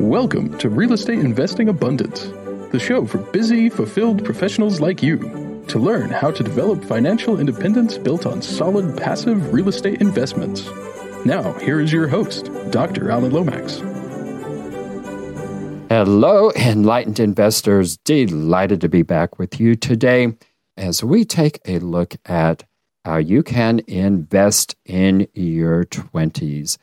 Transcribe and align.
Welcome 0.00 0.58
to 0.58 0.68
Real 0.68 0.92
Estate 0.92 1.20
Investing 1.20 1.70
Abundance, 1.70 2.24
the 2.70 2.78
show 2.78 3.06
for 3.06 3.16
busy, 3.16 3.70
fulfilled 3.70 4.22
professionals 4.26 4.78
like 4.78 5.02
you 5.02 5.64
to 5.68 5.78
learn 5.78 6.10
how 6.10 6.30
to 6.30 6.42
develop 6.42 6.84
financial 6.84 7.40
independence 7.40 7.96
built 7.96 8.26
on 8.26 8.42
solid 8.42 8.94
passive 8.98 9.54
real 9.54 9.68
estate 9.68 10.02
investments. 10.02 10.68
Now, 11.24 11.54
here 11.60 11.80
is 11.80 11.94
your 11.94 12.08
host, 12.08 12.50
Dr. 12.70 13.10
Alan 13.10 13.32
Lomax. 13.32 13.78
Hello, 15.88 16.52
enlightened 16.54 17.18
investors. 17.18 17.96
Delighted 17.96 18.82
to 18.82 18.90
be 18.90 19.00
back 19.00 19.38
with 19.38 19.58
you 19.58 19.74
today 19.76 20.34
as 20.76 21.02
we 21.02 21.24
take 21.24 21.58
a 21.64 21.78
look 21.78 22.16
at 22.26 22.64
how 23.06 23.16
you 23.16 23.42
can 23.42 23.80
invest 23.86 24.76
in 24.84 25.26
your 25.32 25.84
20s. 25.84 26.76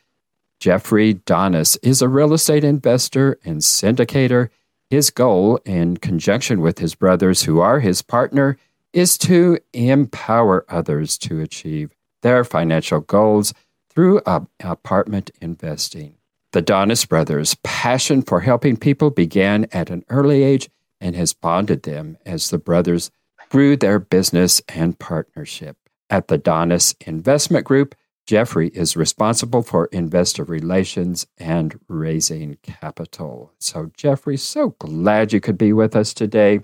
Jeffrey 0.63 1.15
Donis 1.15 1.77
is 1.83 2.01
a 2.01 2.07
real 2.07 2.31
estate 2.31 2.63
investor 2.63 3.37
and 3.43 3.57
syndicator. 3.57 4.47
His 4.89 5.09
goal, 5.09 5.59
in 5.65 5.97
conjunction 5.97 6.61
with 6.61 6.79
his 6.79 6.95
brothers 6.95 7.43
who 7.43 7.59
are 7.59 7.81
his 7.81 8.01
partner, 8.01 8.55
is 8.93 9.17
to 9.17 9.59
empower 9.73 10.65
others 10.69 11.17
to 11.17 11.41
achieve 11.41 11.93
their 12.21 12.45
financial 12.45 13.01
goals 13.01 13.53
through 13.89 14.19
uh, 14.19 14.45
apartment 14.61 15.31
investing. 15.41 16.15
The 16.53 16.63
Donis 16.63 17.09
brothers' 17.09 17.57
passion 17.63 18.21
for 18.21 18.39
helping 18.39 18.77
people 18.77 19.09
began 19.09 19.67
at 19.73 19.89
an 19.89 20.05
early 20.07 20.43
age 20.43 20.69
and 21.01 21.13
has 21.13 21.33
bonded 21.33 21.83
them 21.83 22.17
as 22.25 22.51
the 22.51 22.57
brothers 22.57 23.11
grew 23.49 23.75
their 23.75 23.99
business 23.99 24.61
and 24.69 24.97
partnership. 24.97 25.75
At 26.09 26.29
the 26.29 26.39
Donis 26.39 26.95
Investment 27.05 27.65
Group, 27.65 27.95
Jeffrey 28.25 28.69
is 28.69 28.95
responsible 28.95 29.63
for 29.63 29.87
investor 29.87 30.43
relations 30.45 31.27
and 31.37 31.77
raising 31.89 32.57
capital. 32.63 33.51
So, 33.59 33.91
Jeffrey, 33.97 34.37
so 34.37 34.69
glad 34.79 35.33
you 35.33 35.41
could 35.41 35.57
be 35.57 35.73
with 35.73 35.95
us 35.95 36.13
today 36.13 36.61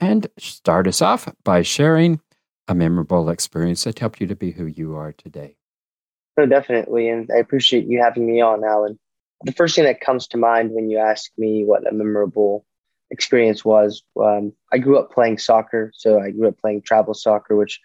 and 0.00 0.26
start 0.38 0.88
us 0.88 1.00
off 1.00 1.28
by 1.44 1.62
sharing 1.62 2.20
a 2.66 2.74
memorable 2.74 3.30
experience 3.30 3.84
that 3.84 3.98
helped 3.98 4.20
you 4.20 4.26
to 4.26 4.36
be 4.36 4.50
who 4.50 4.66
you 4.66 4.96
are 4.96 5.12
today. 5.12 5.56
No, 6.36 6.46
definitely. 6.46 7.08
And 7.08 7.30
I 7.34 7.38
appreciate 7.38 7.86
you 7.86 8.00
having 8.02 8.26
me 8.26 8.40
on, 8.40 8.64
Alan. 8.64 8.98
The 9.44 9.52
first 9.52 9.76
thing 9.76 9.84
that 9.84 10.00
comes 10.00 10.26
to 10.28 10.36
mind 10.36 10.72
when 10.72 10.90
you 10.90 10.98
ask 10.98 11.30
me 11.38 11.64
what 11.64 11.86
a 11.86 11.92
memorable 11.92 12.66
experience 13.10 13.64
was, 13.64 14.02
um, 14.20 14.52
I 14.72 14.78
grew 14.78 14.98
up 14.98 15.12
playing 15.12 15.38
soccer. 15.38 15.92
So 15.94 16.20
I 16.20 16.30
grew 16.30 16.48
up 16.48 16.58
playing 16.58 16.82
travel 16.82 17.14
soccer, 17.14 17.56
which 17.56 17.80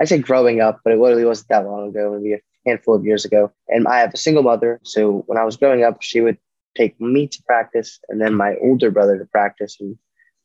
I 0.00 0.04
say 0.04 0.18
growing 0.18 0.60
up, 0.60 0.80
but 0.84 0.92
it 0.92 0.98
literally 0.98 1.24
wasn't 1.24 1.48
that 1.48 1.66
long 1.66 1.88
ago, 1.88 2.12
maybe 2.16 2.34
a 2.34 2.40
handful 2.66 2.94
of 2.94 3.04
years 3.04 3.24
ago. 3.24 3.52
And 3.68 3.86
I 3.86 3.98
have 3.98 4.14
a 4.14 4.18
single 4.18 4.42
mother. 4.42 4.80
So 4.84 5.24
when 5.26 5.38
I 5.38 5.44
was 5.44 5.56
growing 5.56 5.84
up, 5.84 6.02
she 6.02 6.20
would 6.20 6.38
take 6.76 7.00
me 7.00 7.26
to 7.26 7.42
practice 7.44 7.98
and 8.08 8.20
then 8.20 8.34
my 8.34 8.56
older 8.62 8.90
brother 8.90 9.18
to 9.18 9.24
practice. 9.24 9.76
And 9.80 9.96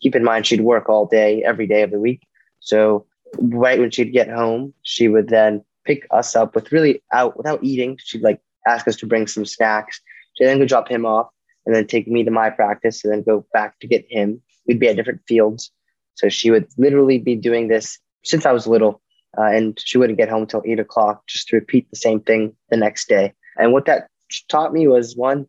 keep 0.02 0.16
in 0.16 0.24
mind, 0.24 0.46
she'd 0.46 0.62
work 0.62 0.90
all 0.90 1.06
day, 1.06 1.44
every 1.44 1.68
day 1.68 1.84
of 1.84 1.92
the 1.92 2.00
week. 2.00 2.22
So 2.60 3.06
right 3.38 3.80
when 3.80 3.92
she'd 3.92 4.14
get 4.14 4.30
home, 4.30 4.74
she 4.84 5.08
would 5.08 5.30
then 5.30 5.64
pick 5.86 6.08
us 6.12 6.36
up 6.36 6.56
with 6.56 6.72
really 6.72 7.04
out 7.14 7.38
without 7.38 7.64
eating. 7.64 7.98
She'd 8.04 8.24
like 8.24 8.42
ask 8.68 8.88
us 8.88 8.96
to 8.98 9.06
bring 9.06 9.28
some 9.28 9.46
snacks. 9.46 10.02
She'd 10.36 10.46
then 10.46 10.60
go 10.60 10.66
drop 10.66 10.90
him 10.90 11.06
off 11.06 11.28
and 11.66 11.76
then 11.76 11.88
take 11.88 12.08
me 12.08 12.24
to 12.24 12.32
my 12.32 12.50
practice 12.50 13.04
and 13.04 13.14
then 13.14 13.24
go 13.24 13.46
back 13.54 13.80
to 13.80 13.88
get 13.88 14.06
him. 14.10 14.42
We'd 14.68 14.80
be 14.80 14.88
at 14.88 14.96
different 14.96 15.22
fields. 15.28 15.72
So 16.16 16.30
she 16.30 16.50
would 16.50 16.68
literally 16.78 17.20
be 17.20 17.36
doing 17.36 17.68
this 17.68 18.00
since 18.24 18.46
I 18.46 18.52
was 18.52 18.68
little 18.68 19.02
uh, 19.38 19.44
and 19.44 19.80
she 19.84 19.98
wouldn't 19.98 20.18
get 20.18 20.30
home 20.30 20.44
until 20.44 20.64
eight 20.66 20.80
o'clock 20.80 21.26
just 21.28 21.48
to 21.48 21.56
repeat 21.56 21.90
the 21.90 21.98
same 21.98 22.20
thing 22.20 22.56
the 22.70 22.78
next 22.78 23.08
day. 23.08 23.34
And 23.58 23.74
what 23.74 23.86
that 23.86 24.08
taught 24.50 24.74
me 24.74 24.88
was 24.88 25.16
one, 25.16 25.48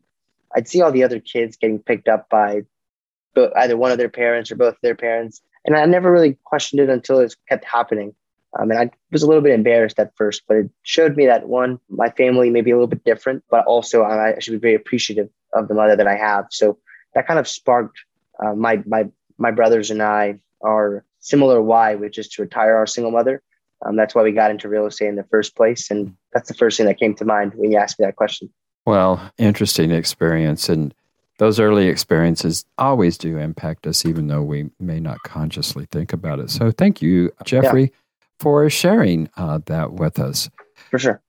I'd 0.55 0.67
see 0.67 0.81
all 0.81 0.91
the 0.91 1.03
other 1.03 1.19
kids 1.19 1.57
getting 1.57 1.79
picked 1.79 2.07
up 2.07 2.29
by 2.29 2.63
either 3.55 3.77
one 3.77 3.91
of 3.91 3.97
their 3.97 4.09
parents 4.09 4.51
or 4.51 4.55
both 4.55 4.75
their 4.81 4.95
parents. 4.95 5.41
And 5.65 5.75
I 5.75 5.85
never 5.85 6.11
really 6.11 6.37
questioned 6.43 6.79
it 6.79 6.89
until 6.89 7.19
it 7.19 7.35
kept 7.47 7.65
happening. 7.65 8.15
Um, 8.57 8.71
and 8.71 8.79
I 8.79 8.89
was 9.11 9.23
a 9.23 9.27
little 9.27 9.43
bit 9.43 9.53
embarrassed 9.53 9.99
at 9.99 10.15
first, 10.15 10.43
but 10.47 10.57
it 10.57 10.69
showed 10.81 11.15
me 11.15 11.25
that 11.27 11.47
one, 11.47 11.79
my 11.89 12.09
family 12.11 12.49
may 12.49 12.61
be 12.61 12.71
a 12.71 12.75
little 12.75 12.87
bit 12.87 13.03
different, 13.03 13.43
but 13.51 13.65
also 13.65 14.03
I 14.03 14.39
should 14.39 14.53
be 14.53 14.57
very 14.57 14.75
appreciative 14.75 15.29
of 15.53 15.67
the 15.67 15.73
mother 15.73 15.95
that 15.95 16.07
I 16.07 16.15
have. 16.15 16.45
So 16.49 16.79
that 17.13 17.27
kind 17.27 17.39
of 17.39 17.47
sparked 17.47 17.99
uh, 18.43 18.53
my 18.53 18.81
my 18.85 19.05
my 19.37 19.51
brothers 19.51 19.91
and 19.91 20.01
I 20.01 20.39
our 20.63 21.03
similar 21.19 21.61
why, 21.61 21.95
which 21.95 22.17
is 22.17 22.29
to 22.29 22.41
retire 22.41 22.75
our 22.77 22.87
single 22.87 23.11
mother 23.11 23.43
um, 23.85 23.95
that's 23.95 24.15
why 24.15 24.23
we 24.23 24.31
got 24.31 24.51
into 24.51 24.69
real 24.69 24.85
estate 24.85 25.09
in 25.09 25.15
the 25.15 25.23
first 25.25 25.55
place. 25.55 25.91
And 25.91 26.15
that's 26.33 26.47
the 26.47 26.55
first 26.55 26.77
thing 26.77 26.87
that 26.87 26.99
came 26.99 27.15
to 27.15 27.25
mind 27.25 27.53
when 27.55 27.71
you 27.71 27.77
asked 27.77 27.99
me 27.99 28.05
that 28.05 28.15
question. 28.15 28.49
Well, 28.85 29.31
interesting 29.37 29.91
experience. 29.91 30.69
And 30.69 30.93
those 31.37 31.59
early 31.59 31.87
experiences 31.87 32.65
always 32.77 33.17
do 33.17 33.37
impact 33.37 33.85
us, 33.85 34.05
even 34.05 34.27
though 34.27 34.41
we 34.41 34.69
may 34.79 34.99
not 34.99 35.21
consciously 35.23 35.87
think 35.91 36.13
about 36.13 36.39
it. 36.39 36.49
So 36.49 36.71
thank 36.71 37.01
you, 37.01 37.31
Jeffrey, 37.43 37.83
yeah. 37.83 37.87
for 38.39 38.69
sharing 38.69 39.29
uh, 39.37 39.59
that 39.65 39.93
with 39.93 40.19
us. 40.19 40.49
For 40.89 40.97
sure. 40.97 41.21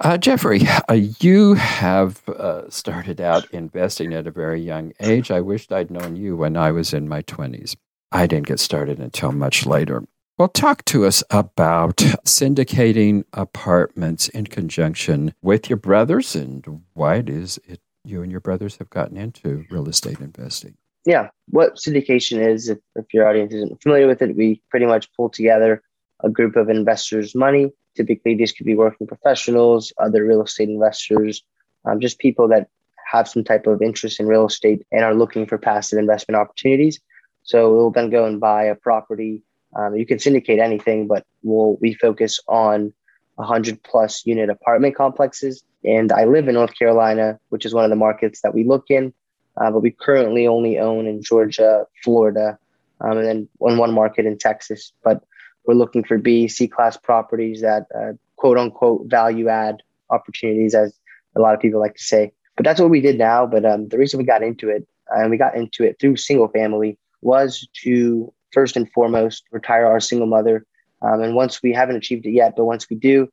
Uh, 0.00 0.16
Jeffrey, 0.16 0.62
uh, 0.88 0.94
you 0.94 1.54
have 1.54 2.26
uh, 2.30 2.68
started 2.70 3.20
out 3.20 3.48
investing 3.50 4.14
at 4.14 4.26
a 4.26 4.30
very 4.30 4.60
young 4.60 4.92
age. 4.98 5.30
I 5.30 5.42
wished 5.42 5.72
I'd 5.72 5.90
known 5.90 6.16
you 6.16 6.36
when 6.36 6.56
I 6.56 6.72
was 6.72 6.94
in 6.94 7.06
my 7.06 7.20
20s. 7.22 7.76
I 8.10 8.26
didn't 8.26 8.46
get 8.46 8.58
started 8.58 8.98
until 8.98 9.30
much 9.30 9.66
later. 9.66 10.02
Well, 10.40 10.48
talk 10.48 10.86
to 10.86 11.04
us 11.04 11.22
about 11.28 11.96
syndicating 12.24 13.24
apartments 13.34 14.30
in 14.30 14.46
conjunction 14.46 15.34
with 15.42 15.68
your 15.68 15.76
brothers 15.76 16.34
and 16.34 16.64
why 16.94 17.16
it 17.16 17.28
is 17.28 17.60
it 17.68 17.82
you 18.06 18.22
and 18.22 18.30
your 18.32 18.40
brothers 18.40 18.78
have 18.78 18.88
gotten 18.88 19.18
into 19.18 19.66
real 19.68 19.86
estate 19.86 20.18
investing. 20.18 20.78
Yeah, 21.04 21.28
what 21.50 21.76
syndication 21.76 22.40
is, 22.42 22.70
if, 22.70 22.78
if 22.96 23.12
your 23.12 23.28
audience 23.28 23.52
isn't 23.52 23.82
familiar 23.82 24.06
with 24.06 24.22
it, 24.22 24.34
we 24.34 24.62
pretty 24.70 24.86
much 24.86 25.12
pull 25.12 25.28
together 25.28 25.82
a 26.24 26.30
group 26.30 26.56
of 26.56 26.70
investors' 26.70 27.34
money. 27.34 27.70
Typically, 27.94 28.34
these 28.34 28.52
could 28.52 28.64
be 28.64 28.74
working 28.74 29.06
professionals, 29.06 29.92
other 29.98 30.24
real 30.24 30.42
estate 30.42 30.70
investors, 30.70 31.42
um, 31.84 32.00
just 32.00 32.18
people 32.18 32.48
that 32.48 32.70
have 33.12 33.28
some 33.28 33.44
type 33.44 33.66
of 33.66 33.82
interest 33.82 34.18
in 34.18 34.26
real 34.26 34.46
estate 34.46 34.86
and 34.90 35.04
are 35.04 35.14
looking 35.14 35.44
for 35.44 35.58
passive 35.58 35.98
investment 35.98 36.40
opportunities. 36.40 36.98
So 37.42 37.70
we'll 37.70 37.90
then 37.90 38.08
go 38.08 38.24
and 38.24 38.40
buy 38.40 38.64
a 38.64 38.74
property 38.74 39.42
um, 39.76 39.96
you 39.96 40.06
can 40.06 40.18
syndicate 40.18 40.58
anything, 40.58 41.06
but 41.06 41.24
we'll, 41.42 41.76
we 41.80 41.94
focus 41.94 42.40
on 42.48 42.92
100 43.36 43.82
plus 43.82 44.26
unit 44.26 44.50
apartment 44.50 44.96
complexes. 44.96 45.62
And 45.84 46.12
I 46.12 46.24
live 46.24 46.48
in 46.48 46.54
North 46.54 46.76
Carolina, 46.78 47.38
which 47.48 47.64
is 47.64 47.72
one 47.72 47.84
of 47.84 47.90
the 47.90 47.96
markets 47.96 48.42
that 48.42 48.54
we 48.54 48.64
look 48.64 48.86
in. 48.90 49.14
Uh, 49.56 49.70
but 49.70 49.80
we 49.80 49.90
currently 49.90 50.46
only 50.46 50.78
own 50.78 51.06
in 51.06 51.22
Georgia, 51.22 51.86
Florida, 52.02 52.58
um, 53.00 53.18
and 53.18 53.26
then 53.26 53.48
one, 53.58 53.78
one 53.78 53.92
market 53.92 54.26
in 54.26 54.38
Texas. 54.38 54.92
But 55.02 55.22
we're 55.64 55.74
looking 55.74 56.04
for 56.04 56.18
B, 56.18 56.48
C 56.48 56.68
class 56.68 56.96
properties 56.96 57.60
that 57.60 57.86
uh, 57.94 58.12
quote 58.36 58.58
unquote 58.58 59.06
value 59.06 59.48
add 59.48 59.82
opportunities, 60.08 60.74
as 60.74 60.98
a 61.36 61.40
lot 61.40 61.54
of 61.54 61.60
people 61.60 61.80
like 61.80 61.96
to 61.96 62.02
say. 62.02 62.32
But 62.56 62.64
that's 62.64 62.80
what 62.80 62.90
we 62.90 63.00
did 63.00 63.18
now. 63.18 63.46
But 63.46 63.64
um, 63.64 63.88
the 63.88 63.98
reason 63.98 64.18
we 64.18 64.24
got 64.24 64.42
into 64.42 64.68
it, 64.68 64.86
and 65.10 65.30
we 65.30 65.36
got 65.36 65.56
into 65.56 65.84
it 65.84 65.98
through 66.00 66.16
single 66.16 66.48
family, 66.48 66.98
was 67.22 67.68
to 67.82 68.32
first 68.52 68.76
and 68.76 68.90
foremost 68.92 69.44
retire 69.50 69.86
our 69.86 70.00
single 70.00 70.26
mother. 70.26 70.64
Um, 71.02 71.22
and 71.22 71.34
once 71.34 71.62
we 71.62 71.72
haven't 71.72 71.96
achieved 71.96 72.26
it 72.26 72.32
yet, 72.32 72.54
but 72.56 72.64
once 72.64 72.88
we 72.90 72.96
do, 72.96 73.28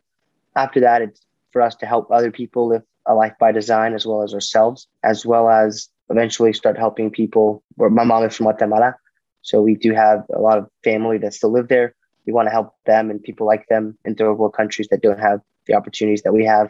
after 0.56 0.80
that, 0.82 1.02
it's 1.02 1.22
for 1.52 1.62
us 1.62 1.76
to 1.76 1.86
help 1.86 2.12
other 2.12 2.32
people 2.32 2.68
live 2.68 2.84
a 3.06 3.14
life 3.14 3.34
by 3.40 3.52
design 3.52 3.94
as 3.94 4.06
well 4.06 4.24
as 4.24 4.34
ourselves, 4.34 4.88
as 5.04 5.26
well 5.26 5.50
as 5.50 5.90
eventually 6.10 6.54
start 6.54 6.78
helping 6.78 7.10
people. 7.10 7.64
My 7.78 8.04
mom 8.04 8.24
is 8.24 8.36
from 8.36 8.46
Guatemala, 8.46 8.96
so 9.42 9.62
we 9.62 9.76
do 9.76 9.94
have 9.94 10.24
a 10.34 10.40
lot 10.40 10.58
of 10.58 10.68
family 10.84 11.18
that 11.20 11.34
still 11.34 11.52
live 11.52 11.70
there. 11.70 11.96
We 12.26 12.34
want 12.34 12.48
to 12.48 12.52
help 12.52 12.76
them 12.86 13.10
and 13.10 13.24
people 13.24 13.48
like 13.48 13.68
them 13.70 13.98
in 14.04 14.16
third 14.16 14.34
world 14.34 14.54
countries 14.54 14.88
that 14.92 15.02
don't 15.02 15.20
have 15.20 15.40
the 15.66 15.74
opportunities 15.74 16.24
that 16.24 16.34
we 16.34 16.44
have. 16.46 16.70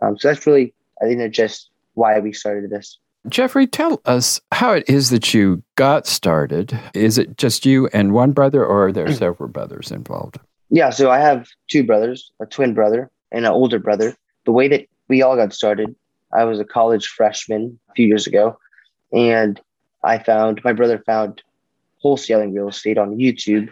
Um, 0.00 0.16
so 0.18 0.28
that's 0.28 0.46
really, 0.46 0.74
I 1.00 1.06
think, 1.06 1.32
just 1.34 1.70
why 1.94 2.18
we 2.20 2.32
started 2.32 2.70
this. 2.70 2.98
Jeffrey, 3.28 3.66
tell 3.66 4.00
us 4.04 4.40
how 4.50 4.72
it 4.72 4.84
is 4.88 5.10
that 5.10 5.32
you 5.32 5.62
got 5.76 6.06
started. 6.06 6.78
Is 6.92 7.18
it 7.18 7.36
just 7.38 7.64
you 7.64 7.88
and 7.92 8.12
one 8.12 8.32
brother, 8.32 8.64
or 8.64 8.88
are 8.88 8.92
there 8.92 9.12
several 9.12 9.48
brothers 9.48 9.92
involved? 9.92 10.38
Yeah, 10.70 10.90
so 10.90 11.10
I 11.10 11.18
have 11.18 11.46
two 11.68 11.84
brothers, 11.84 12.32
a 12.40 12.46
twin 12.46 12.74
brother 12.74 13.10
and 13.30 13.46
an 13.46 13.52
older 13.52 13.78
brother. 13.78 14.16
The 14.44 14.52
way 14.52 14.68
that 14.68 14.88
we 15.08 15.22
all 15.22 15.36
got 15.36 15.52
started, 15.52 15.94
I 16.32 16.44
was 16.44 16.58
a 16.58 16.64
college 16.64 17.06
freshman 17.06 17.78
a 17.90 17.92
few 17.92 18.06
years 18.06 18.26
ago, 18.26 18.58
and 19.12 19.60
I 20.02 20.18
found 20.18 20.60
my 20.64 20.72
brother 20.72 20.98
found 21.04 21.42
wholesaling 22.04 22.54
real 22.54 22.68
estate 22.68 22.98
on 22.98 23.18
YouTube. 23.18 23.68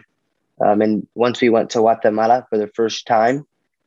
Um, 0.63 0.81
and 0.81 1.07
once 1.15 1.41
we 1.41 1.49
went 1.49 1.71
to 1.71 1.79
Guatemala 1.79 2.45
for 2.49 2.57
the 2.57 2.67
first 2.67 3.05
time, 3.05 3.45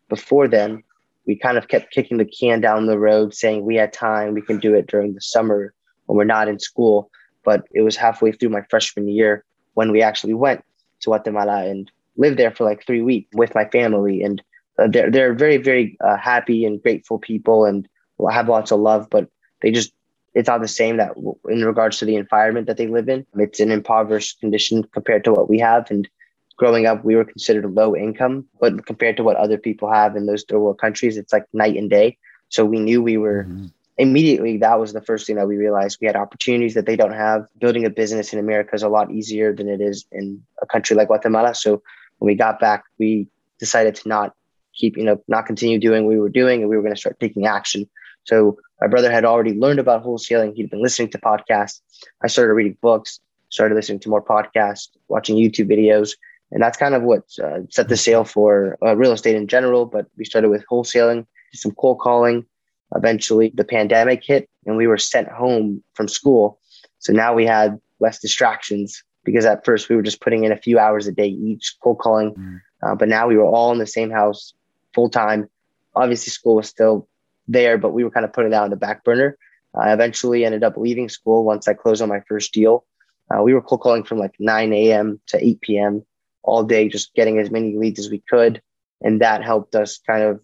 before 0.09 0.49
then, 0.49 0.83
we 1.27 1.37
kind 1.37 1.59
of 1.59 1.69
kept 1.69 1.93
kicking 1.93 2.19
the 2.19 2.25
can 2.25 2.61
down 2.61 2.87
the 2.87 2.99
road, 2.99 3.35
saying 3.35 3.65
we 3.65 3.77
had 3.77 3.93
time, 3.93 4.35
we 4.35 4.43
can 4.43 4.59
do 4.59 4.75
it 4.75 4.87
during 4.87 5.15
the 5.15 5.21
summer 5.21 5.73
when 6.07 6.17
we're 6.17 6.25
not 6.25 6.49
in 6.49 6.59
school. 6.59 7.11
But 7.45 7.65
it 7.73 7.83
was 7.83 7.97
halfway 7.97 8.33
through 8.33 8.51
my 8.51 8.63
freshman 8.71 9.09
year 9.09 9.45
when 9.75 9.93
we 9.93 10.03
actually 10.03 10.35
went 10.35 10.65
to 11.01 11.07
Guatemala 11.11 11.67
and 11.67 11.91
lived 12.17 12.39
there 12.39 12.51
for 12.51 12.65
like 12.65 12.87
three 12.87 13.03
weeks 13.03 13.29
with 13.35 13.55
my 13.55 13.67
family. 13.67 14.23
And 14.23 14.43
uh, 14.79 14.89
they're 14.89 15.11
they're 15.11 15.35
very 15.35 15.59
very 15.59 15.97
uh, 16.05 16.17
happy 16.17 16.65
and 16.65 16.83
grateful 16.83 17.19
people, 17.19 17.65
and 17.65 17.89
have 18.31 18.49
lots 18.49 18.73
of 18.73 18.81
love. 18.81 19.09
But 19.11 19.29
they 19.63 19.71
just 19.71 19.93
it's 20.35 20.49
not 20.49 20.61
the 20.61 20.69
same 20.69 20.97
that 20.97 21.13
in 21.49 21.65
regards 21.65 21.99
to 21.99 22.05
the 22.05 22.17
environment 22.17 22.67
that 22.67 22.77
they 22.77 22.89
live 22.89 23.09
in. 23.09 23.27
It's 23.35 23.61
an 23.61 23.71
impoverished 23.71 24.41
condition 24.41 24.85
compared 24.93 25.25
to 25.25 25.33
what 25.33 25.49
we 25.49 25.59
have. 25.61 25.91
And 25.91 26.09
growing 26.57 26.87
up, 26.87 27.05
we 27.05 27.17
were 27.17 27.25
considered 27.25 27.73
low 27.75 27.97
income, 27.97 28.47
but 28.61 28.87
compared 28.87 29.17
to 29.17 29.25
what 29.25 29.37
other 29.37 29.59
people 29.59 29.93
have 29.93 30.17
in 30.17 30.27
those 30.27 30.45
third 30.45 30.59
world 30.59 30.79
countries, 30.79 31.17
it's 31.17 31.33
like 31.33 31.47
night 31.53 31.77
and 31.77 31.91
day. 31.91 32.17
So 32.49 32.65
we 32.65 32.79
knew 32.79 33.03
we 33.03 33.17
were 33.17 33.45
mm-hmm. 33.45 33.67
immediately, 33.99 34.59
that 34.59 34.79
was 34.79 34.93
the 34.93 35.01
first 35.01 35.27
thing 35.27 35.37
that 35.37 35.49
we 35.49 35.57
realized. 35.57 35.99
We 36.01 36.07
had 36.07 36.17
opportunities 36.17 36.75
that 36.75 36.87
they 36.87 36.97
don't 36.97 37.15
have. 37.15 37.47
Building 37.59 37.85
a 37.85 37.91
business 37.91 38.33
in 38.33 38.39
America 38.39 38.75
is 38.75 38.83
a 38.83 38.89
lot 38.89 39.11
easier 39.11 39.53
than 39.53 39.69
it 39.69 39.81
is 39.81 40.07
in 40.13 40.43
a 40.63 40.67
country 40.67 40.95
like 40.97 41.09
Guatemala. 41.09 41.55
So 41.55 41.83
when 42.19 42.27
we 42.27 42.35
got 42.35 42.61
back, 42.61 42.85
we 42.99 43.27
decided 43.59 43.95
to 43.97 44.09
not 44.09 44.35
keep, 44.75 44.97
you 44.97 45.05
know, 45.05 45.21
not 45.29 45.47
continue 45.47 45.79
doing 45.79 46.05
what 46.05 46.11
we 46.11 46.21
were 46.21 46.29
doing 46.29 46.61
and 46.61 46.71
we 46.71 46.77
were 46.77 46.83
going 46.83 46.95
to 46.95 47.01
start 47.01 47.19
taking 47.19 47.47
action. 47.47 47.89
So 48.25 48.59
my 48.81 48.87
brother 48.87 49.11
had 49.11 49.25
already 49.25 49.55
learned 49.55 49.79
about 49.79 50.05
wholesaling. 50.05 50.55
He'd 50.55 50.71
been 50.71 50.83
listening 50.83 51.11
to 51.11 51.19
podcasts. 51.19 51.81
I 52.23 52.27
started 52.27 52.55
reading 52.55 52.77
books, 52.81 53.21
started 53.51 53.75
listening 53.75 54.01
to 54.01 54.09
more 54.09 54.23
podcasts, 54.23 54.89
watching 55.09 55.37
YouTube 55.37 55.71
videos. 55.71 56.17
And 56.55 56.63
that's 56.63 56.79
kind 56.79 56.95
of 56.95 57.03
what 57.03 57.25
uh, 57.43 57.61
set 57.69 57.89
the 57.89 57.97
sail 57.97 58.25
for 58.25 58.79
uh, 58.81 58.97
real 58.97 59.13
estate 59.13 59.35
in 59.35 59.49
general. 59.49 59.87
But 59.87 60.07
we 60.17 60.25
started 60.25 60.49
with 60.51 60.65
wholesaling, 60.71 61.27
some 61.53 61.73
cold 61.73 61.99
calling. 61.99 62.47
Eventually, 62.95 63.53
the 63.55 63.65
pandemic 63.65 64.25
hit 64.25 64.49
and 64.65 64.77
we 64.77 64.87
were 64.87 64.97
sent 64.97 65.29
home 65.29 65.83
from 65.95 66.07
school. 66.07 66.61
So 67.01 67.13
now 67.13 67.35
we 67.35 67.45
had 67.45 67.81
less 67.99 68.21
distractions 68.21 69.03
because 69.25 69.45
at 69.45 69.65
first 69.65 69.89
we 69.89 69.97
were 69.97 70.03
just 70.03 70.21
putting 70.21 70.45
in 70.45 70.53
a 70.53 70.57
few 70.57 70.79
hours 70.79 71.09
a 71.09 71.13
day 71.13 71.27
each 71.27 71.77
cold 71.83 71.99
calling. 71.99 72.35
Mm. 72.35 72.61
Uh, 72.83 72.95
but 72.95 73.09
now 73.09 73.27
we 73.27 73.37
were 73.37 73.47
all 73.47 73.73
in 73.73 73.79
the 73.79 73.87
same 73.87 74.11
house 74.11 74.55
full 74.95 75.09
time. 75.09 75.49
Obviously, 75.97 76.31
school 76.31 76.57
was 76.57 76.69
still 76.69 77.09
there, 77.49 77.79
but 77.79 77.93
we 77.93 78.05
were 78.05 78.11
kind 78.11 78.25
of 78.25 78.33
putting 78.33 78.53
that 78.53 78.63
on 78.63 78.71
the 78.71 78.77
back 78.77 79.03
burner. 79.03 79.37
I 79.75 79.93
eventually 79.93 80.45
ended 80.45 80.63
up 80.63 80.77
leaving 80.77 81.09
school 81.09 81.45
once 81.45 81.67
I 81.67 81.75
closed 81.75 82.01
on 82.01 82.09
my 82.09 82.21
first 82.29 82.53
deal. 82.53 82.85
Uh, 83.35 83.43
we 83.43 83.55
were 83.55 83.63
cold 83.63 83.81
calling 83.81 84.05
from 84.05 84.19
like 84.19 84.35
9 84.39 84.73
a.m. 84.73 85.21
to 85.27 85.45
8 85.45 85.61
p.m. 85.63 86.05
all 86.45 86.63
day, 86.63 86.89
just 86.89 87.15
getting 87.15 87.39
as 87.39 87.51
many 87.51 87.77
leads 87.77 87.99
as 87.99 88.11
we 88.11 88.23
could. 88.29 88.63
And 89.03 89.21
that 89.21 89.43
helped 89.43 89.75
us 89.75 89.99
kind 90.07 90.23
of 90.23 90.41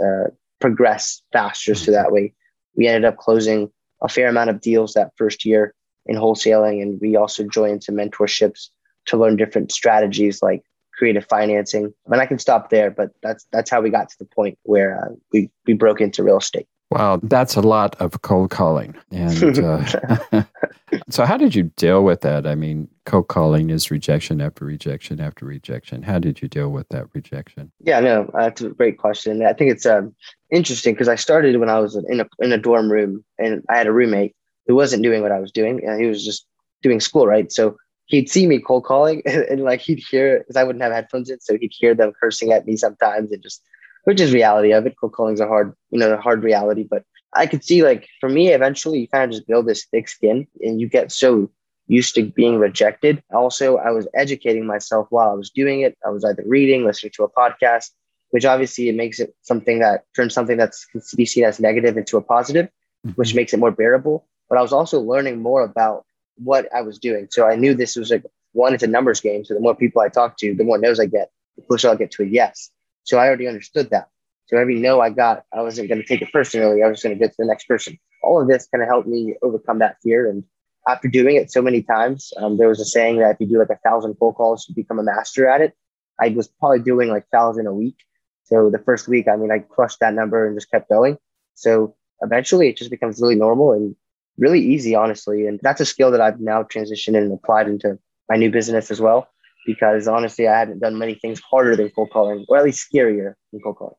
uh, 0.00 0.30
progress 0.60 1.22
faster. 1.32 1.74
So 1.74 1.92
that 1.92 2.12
way 2.12 2.34
we 2.76 2.86
ended 2.86 3.04
up 3.04 3.16
closing 3.16 3.70
a 4.02 4.08
fair 4.08 4.28
amount 4.28 4.50
of 4.50 4.60
deals 4.60 4.94
that 4.94 5.12
first 5.16 5.44
year 5.44 5.74
in 6.06 6.16
wholesaling. 6.16 6.82
And 6.82 7.00
we 7.00 7.16
also 7.16 7.44
joined 7.44 7.84
some 7.84 7.94
mentorships 7.96 8.68
to 9.06 9.16
learn 9.16 9.36
different 9.36 9.72
strategies 9.72 10.42
like 10.42 10.62
creative 10.94 11.26
financing. 11.26 11.92
And 12.06 12.20
I 12.20 12.26
can 12.26 12.38
stop 12.38 12.70
there, 12.70 12.90
but 12.90 13.10
that's 13.22 13.46
that's 13.52 13.70
how 13.70 13.80
we 13.80 13.90
got 13.90 14.08
to 14.08 14.18
the 14.18 14.24
point 14.24 14.58
where 14.62 15.04
uh, 15.04 15.14
we 15.32 15.50
we 15.66 15.74
broke 15.74 16.00
into 16.00 16.22
real 16.22 16.38
estate. 16.38 16.66
Wow, 16.92 17.20
that's 17.22 17.56
a 17.56 17.60
lot 17.60 17.96
of 18.00 18.22
cold 18.22 18.50
calling. 18.50 18.94
And 19.10 19.58
uh, 19.64 20.44
so, 21.10 21.24
how 21.24 21.36
did 21.36 21.54
you 21.54 21.64
deal 21.76 22.04
with 22.04 22.20
that? 22.20 22.46
I 22.46 22.54
mean, 22.54 22.88
cold 23.06 23.28
calling 23.28 23.70
is 23.70 23.90
rejection 23.90 24.40
after 24.40 24.64
rejection 24.64 25.20
after 25.20 25.46
rejection. 25.46 26.02
How 26.02 26.18
did 26.18 26.42
you 26.42 26.48
deal 26.48 26.70
with 26.70 26.88
that 26.90 27.06
rejection? 27.14 27.72
Yeah, 27.80 28.00
no, 28.00 28.30
that's 28.34 28.60
a 28.60 28.70
great 28.70 28.98
question. 28.98 29.44
I 29.44 29.52
think 29.52 29.70
it's 29.70 29.86
um, 29.86 30.14
interesting 30.50 30.94
because 30.94 31.08
I 31.08 31.16
started 31.16 31.58
when 31.58 31.70
I 31.70 31.78
was 31.78 31.96
in 31.96 32.20
a 32.20 32.28
in 32.40 32.52
a 32.52 32.58
dorm 32.58 32.90
room, 32.90 33.24
and 33.38 33.64
I 33.68 33.78
had 33.78 33.86
a 33.86 33.92
roommate 33.92 34.34
who 34.66 34.74
wasn't 34.74 35.02
doing 35.02 35.22
what 35.22 35.32
I 35.32 35.40
was 35.40 35.50
doing. 35.50 35.84
and 35.84 36.00
he 36.00 36.06
was 36.06 36.24
just 36.24 36.46
doing 36.82 37.00
school, 37.00 37.26
right? 37.26 37.50
So 37.50 37.76
he'd 38.06 38.28
see 38.28 38.46
me 38.46 38.58
cold 38.58 38.84
calling 38.84 39.22
and, 39.24 39.42
and 39.50 39.64
like 39.64 39.80
he'd 39.80 40.02
hear 40.10 40.38
because 40.40 40.56
I 40.56 40.64
wouldn't 40.64 40.82
have 40.82 40.92
headphones 40.92 41.30
in, 41.30 41.40
so 41.40 41.56
he'd 41.58 41.72
hear 41.72 41.94
them 41.94 42.12
cursing 42.20 42.52
at 42.52 42.66
me 42.66 42.76
sometimes 42.76 43.32
and 43.32 43.42
just 43.42 43.62
which 44.04 44.20
is 44.20 44.32
reality 44.32 44.72
of 44.72 44.86
it. 44.86 44.96
Cold 44.98 45.12
calling's 45.12 45.40
a 45.40 45.46
hard, 45.46 45.74
you 45.90 45.98
know, 45.98 46.12
a 46.12 46.20
hard 46.20 46.42
reality. 46.42 46.84
But 46.88 47.04
I 47.34 47.46
could 47.46 47.64
see 47.64 47.82
like 47.82 48.08
for 48.20 48.28
me, 48.28 48.52
eventually 48.52 49.00
you 49.00 49.08
kind 49.08 49.24
of 49.24 49.30
just 49.30 49.46
build 49.46 49.66
this 49.66 49.84
thick 49.86 50.08
skin 50.08 50.46
and 50.60 50.80
you 50.80 50.88
get 50.88 51.12
so 51.12 51.50
used 51.86 52.14
to 52.14 52.24
being 52.24 52.58
rejected. 52.58 53.22
Also, 53.32 53.76
I 53.76 53.90
was 53.90 54.06
educating 54.14 54.66
myself 54.66 55.06
while 55.10 55.30
I 55.30 55.34
was 55.34 55.50
doing 55.50 55.80
it. 55.82 55.96
I 56.06 56.10
was 56.10 56.24
either 56.24 56.42
reading, 56.46 56.84
listening 56.84 57.12
to 57.16 57.24
a 57.24 57.30
podcast, 57.30 57.90
which 58.30 58.44
obviously 58.44 58.88
it 58.88 58.94
makes 58.94 59.20
it 59.20 59.34
something 59.42 59.80
that 59.80 60.04
turns 60.14 60.34
something 60.34 60.56
that's 60.56 60.84
can 60.86 61.02
be 61.16 61.26
seen 61.26 61.44
as 61.44 61.60
negative 61.60 61.96
into 61.96 62.16
a 62.16 62.22
positive, 62.22 62.66
mm-hmm. 63.06 63.10
which 63.10 63.34
makes 63.34 63.52
it 63.52 63.60
more 63.60 63.70
bearable. 63.70 64.26
But 64.48 64.58
I 64.58 64.62
was 64.62 64.72
also 64.72 65.00
learning 65.00 65.40
more 65.40 65.62
about 65.62 66.04
what 66.36 66.68
I 66.74 66.82
was 66.82 66.98
doing. 66.98 67.28
So 67.30 67.46
I 67.46 67.56
knew 67.56 67.74
this 67.74 67.96
was 67.96 68.10
like 68.10 68.24
one, 68.52 68.74
it's 68.74 68.82
a 68.82 68.86
numbers 68.86 69.20
game. 69.20 69.44
So 69.44 69.54
the 69.54 69.60
more 69.60 69.74
people 69.74 70.02
I 70.02 70.08
talk 70.08 70.36
to, 70.38 70.54
the 70.54 70.64
more 70.64 70.78
no's 70.78 71.00
I 71.00 71.06
get, 71.06 71.30
the 71.56 71.62
closer 71.62 71.88
I'll 71.88 71.96
get 71.96 72.10
to 72.12 72.22
a 72.22 72.26
yes. 72.26 72.70
So 73.04 73.18
I 73.18 73.26
already 73.26 73.48
understood 73.48 73.90
that. 73.90 74.08
So 74.46 74.58
every 74.58 74.78
no 74.78 75.00
I 75.00 75.10
got, 75.10 75.44
I 75.52 75.62
wasn't 75.62 75.88
going 75.88 76.00
to 76.00 76.06
take 76.06 76.22
it 76.22 76.32
personally. 76.32 76.82
I 76.82 76.88
was 76.88 77.02
going 77.02 77.16
to 77.16 77.18
get 77.18 77.30
to 77.30 77.36
the 77.38 77.46
next 77.46 77.66
person. 77.66 77.98
All 78.22 78.40
of 78.40 78.48
this 78.48 78.68
kind 78.68 78.82
of 78.82 78.88
helped 78.88 79.08
me 79.08 79.34
overcome 79.42 79.78
that 79.78 79.96
fear. 80.02 80.28
And 80.28 80.44
after 80.88 81.08
doing 81.08 81.36
it 81.36 81.50
so 81.50 81.62
many 81.62 81.82
times, 81.82 82.32
um, 82.36 82.58
there 82.58 82.68
was 82.68 82.80
a 82.80 82.84
saying 82.84 83.18
that 83.18 83.30
if 83.32 83.40
you 83.40 83.46
do 83.46 83.58
like 83.58 83.70
a 83.70 83.88
thousand 83.88 84.14
phone 84.16 84.34
calls, 84.34 84.66
you 84.68 84.74
become 84.74 84.98
a 84.98 85.02
master 85.02 85.48
at 85.48 85.60
it. 85.60 85.74
I 86.20 86.28
was 86.30 86.48
probably 86.48 86.80
doing 86.80 87.08
like 87.08 87.26
thousand 87.28 87.66
a 87.66 87.72
week. 87.72 87.96
So 88.44 88.70
the 88.70 88.78
first 88.78 89.08
week, 89.08 89.28
I 89.28 89.36
mean, 89.36 89.50
I 89.50 89.60
crushed 89.60 90.00
that 90.00 90.14
number 90.14 90.46
and 90.46 90.56
just 90.56 90.70
kept 90.70 90.88
going. 90.88 91.16
So 91.54 91.94
eventually 92.20 92.68
it 92.68 92.76
just 92.76 92.90
becomes 92.90 93.20
really 93.20 93.34
normal 93.34 93.72
and 93.72 93.96
really 94.38 94.60
easy, 94.60 94.94
honestly. 94.94 95.46
And 95.46 95.60
that's 95.62 95.80
a 95.80 95.86
skill 95.86 96.10
that 96.10 96.20
I've 96.20 96.40
now 96.40 96.62
transitioned 96.62 97.16
and 97.16 97.32
applied 97.32 97.68
into 97.68 97.98
my 98.28 98.36
new 98.36 98.50
business 98.50 98.90
as 98.90 99.00
well. 99.00 99.28
Because 99.66 100.08
honestly, 100.08 100.48
I 100.48 100.58
haven't 100.58 100.80
done 100.80 100.98
many 100.98 101.14
things 101.14 101.40
harder 101.40 101.76
than 101.76 101.90
cold 101.90 102.10
calling, 102.12 102.44
or 102.48 102.58
at 102.58 102.64
least 102.64 102.88
scarier 102.92 103.34
than 103.52 103.60
cold 103.62 103.76
calling. 103.76 103.94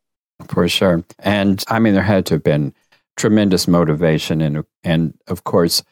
For 0.50 0.68
sure. 0.68 1.04
And 1.19 1.63
I 1.68 1.80
mean, 1.80 1.94
there 1.94 2.04
had 2.04 2.25
to 2.27 2.36
have 2.36 2.44
been 2.44 2.74
tremendous 3.15 3.68
motivation 3.68 4.42
and, 4.42 4.63
and 4.83 5.13
of 5.27 5.44
course, 5.44 5.83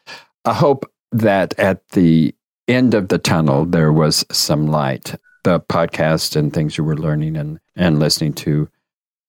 a 0.45 0.53
hope 0.53 0.91
that 1.11 1.57
at 1.59 1.87
the 1.89 2.33
end 2.67 2.93
of 2.93 3.09
the 3.09 3.17
tunnel, 3.17 3.65
there 3.65 3.93
was 3.93 4.25
some 4.31 4.67
light. 4.67 5.15
The 5.43 5.59
podcast 5.59 6.35
and 6.35 6.53
things 6.53 6.77
you 6.77 6.83
were 6.83 6.97
learning 6.97 7.35
and, 7.35 7.59
and 7.75 7.99
listening 7.99 8.33
to 8.33 8.69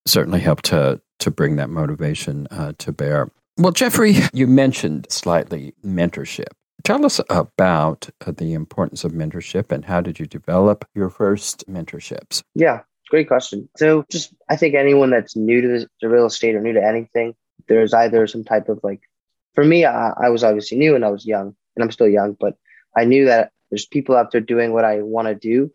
certainly 0.07 0.41
helped 0.41 0.67
to, 0.67 1.01
to 1.21 1.31
bring 1.31 1.57
that 1.57 1.71
motivation 1.71 2.47
uh, 2.51 2.73
to 2.79 2.93
bear. 2.93 3.31
Well, 3.57 3.73
Jeffrey, 3.73 4.17
you 4.33 4.47
mentioned 4.47 5.07
slightly 5.11 5.75
mentorship. 5.85 6.53
Tell 6.85 7.07
us 7.07 7.21
about 7.31 8.09
uh, 8.27 8.33
the 8.33 8.55
importance 8.55 9.05
of 9.05 9.13
mentorship 9.13 9.71
and 9.71 9.85
how 9.85 10.01
did 10.01 10.19
you 10.19 10.27
develop 10.27 10.85
your 10.95 11.11
first 11.11 11.65
mentorships? 11.69 12.43
Yeah, 12.55 12.81
great 13.09 13.29
question. 13.29 13.69
So, 13.77 14.05
just 14.11 14.35
I 14.49 14.57
think 14.57 14.75
anyone 14.75 15.11
that's 15.11 15.37
new 15.37 15.61
to, 15.61 15.69
this, 15.69 15.87
to 16.01 16.09
real 16.09 16.27
estate 16.27 16.57
or 16.57 16.61
new 16.61 16.73
to 16.73 16.85
anything, 16.85 17.35
there's 17.69 17.95
either 17.95 18.27
some 18.27 18.43
type 18.43 18.69
of 18.69 18.81
like, 18.83 19.01
for 19.55 19.65
me, 19.65 19.85
I, 19.85 20.13
I 20.21 20.29
was 20.31 20.43
obviously 20.43 20.79
new 20.79 20.97
and 20.97 21.05
I 21.05 21.11
was 21.11 21.25
young, 21.25 21.55
and 21.77 21.85
I'm 21.85 21.91
still 21.91 22.09
young, 22.09 22.37
but 22.41 22.57
I 22.97 23.05
knew 23.05 23.27
that 23.27 23.53
there's 23.71 23.87
people 23.87 24.17
out 24.17 24.33
there 24.33 24.41
doing 24.41 24.73
what 24.73 24.85
I 24.85 25.03
want 25.03 25.29
to 25.29 25.35
do, 25.35 25.71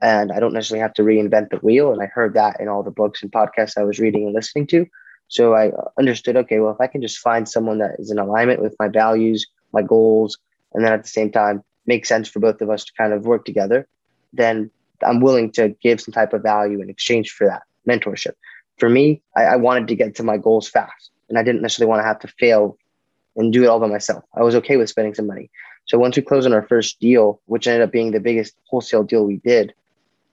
and 0.00 0.30
I 0.30 0.38
don't 0.38 0.52
necessarily 0.52 0.82
have 0.82 0.94
to 0.94 1.02
reinvent 1.02 1.50
the 1.50 1.56
wheel. 1.56 1.92
And 1.92 2.00
I 2.00 2.06
heard 2.06 2.34
that 2.34 2.60
in 2.60 2.68
all 2.68 2.82
the 2.82 2.90
books 2.90 3.22
and 3.22 3.32
podcasts 3.32 3.76
I 3.76 3.84
was 3.84 3.98
reading 3.98 4.26
and 4.26 4.34
listening 4.34 4.66
to. 4.68 4.86
So 5.28 5.54
I 5.54 5.72
understood, 5.98 6.36
okay, 6.36 6.60
well, 6.60 6.72
if 6.72 6.80
I 6.80 6.86
can 6.86 7.02
just 7.02 7.18
find 7.18 7.48
someone 7.48 7.78
that 7.78 7.96
is 7.98 8.10
in 8.10 8.18
alignment 8.18 8.62
with 8.62 8.76
my 8.78 8.88
values, 8.88 9.46
my 9.74 9.82
goals, 9.82 10.38
and 10.72 10.84
then 10.84 10.92
at 10.92 11.02
the 11.02 11.08
same 11.08 11.30
time 11.30 11.62
make 11.86 12.06
sense 12.06 12.28
for 12.28 12.40
both 12.40 12.62
of 12.62 12.70
us 12.70 12.84
to 12.84 12.92
kind 12.96 13.12
of 13.12 13.26
work 13.26 13.44
together, 13.44 13.86
then 14.32 14.70
I'm 15.02 15.20
willing 15.20 15.52
to 15.52 15.76
give 15.82 16.00
some 16.00 16.12
type 16.12 16.32
of 16.32 16.42
value 16.42 16.80
in 16.80 16.88
exchange 16.88 17.30
for 17.30 17.46
that 17.46 17.62
mentorship. 17.88 18.32
For 18.78 18.88
me, 18.88 19.22
I, 19.36 19.42
I 19.42 19.56
wanted 19.56 19.88
to 19.88 19.94
get 19.94 20.14
to 20.16 20.22
my 20.22 20.38
goals 20.38 20.68
fast, 20.68 21.10
and 21.28 21.38
I 21.38 21.42
didn't 21.42 21.62
necessarily 21.62 21.90
want 21.90 22.00
to 22.00 22.06
have 22.06 22.20
to 22.20 22.28
fail 22.28 22.78
and 23.36 23.52
do 23.52 23.64
it 23.64 23.66
all 23.66 23.80
by 23.80 23.88
myself. 23.88 24.24
I 24.34 24.42
was 24.42 24.54
okay 24.56 24.76
with 24.76 24.88
spending 24.88 25.14
some 25.14 25.26
money. 25.26 25.50
So 25.86 25.98
once 25.98 26.16
we 26.16 26.22
closed 26.22 26.46
on 26.46 26.52
our 26.54 26.66
first 26.66 26.98
deal, 27.00 27.40
which 27.46 27.66
ended 27.66 27.82
up 27.82 27.92
being 27.92 28.12
the 28.12 28.20
biggest 28.20 28.54
wholesale 28.68 29.02
deal 29.02 29.24
we 29.24 29.36
did, 29.36 29.74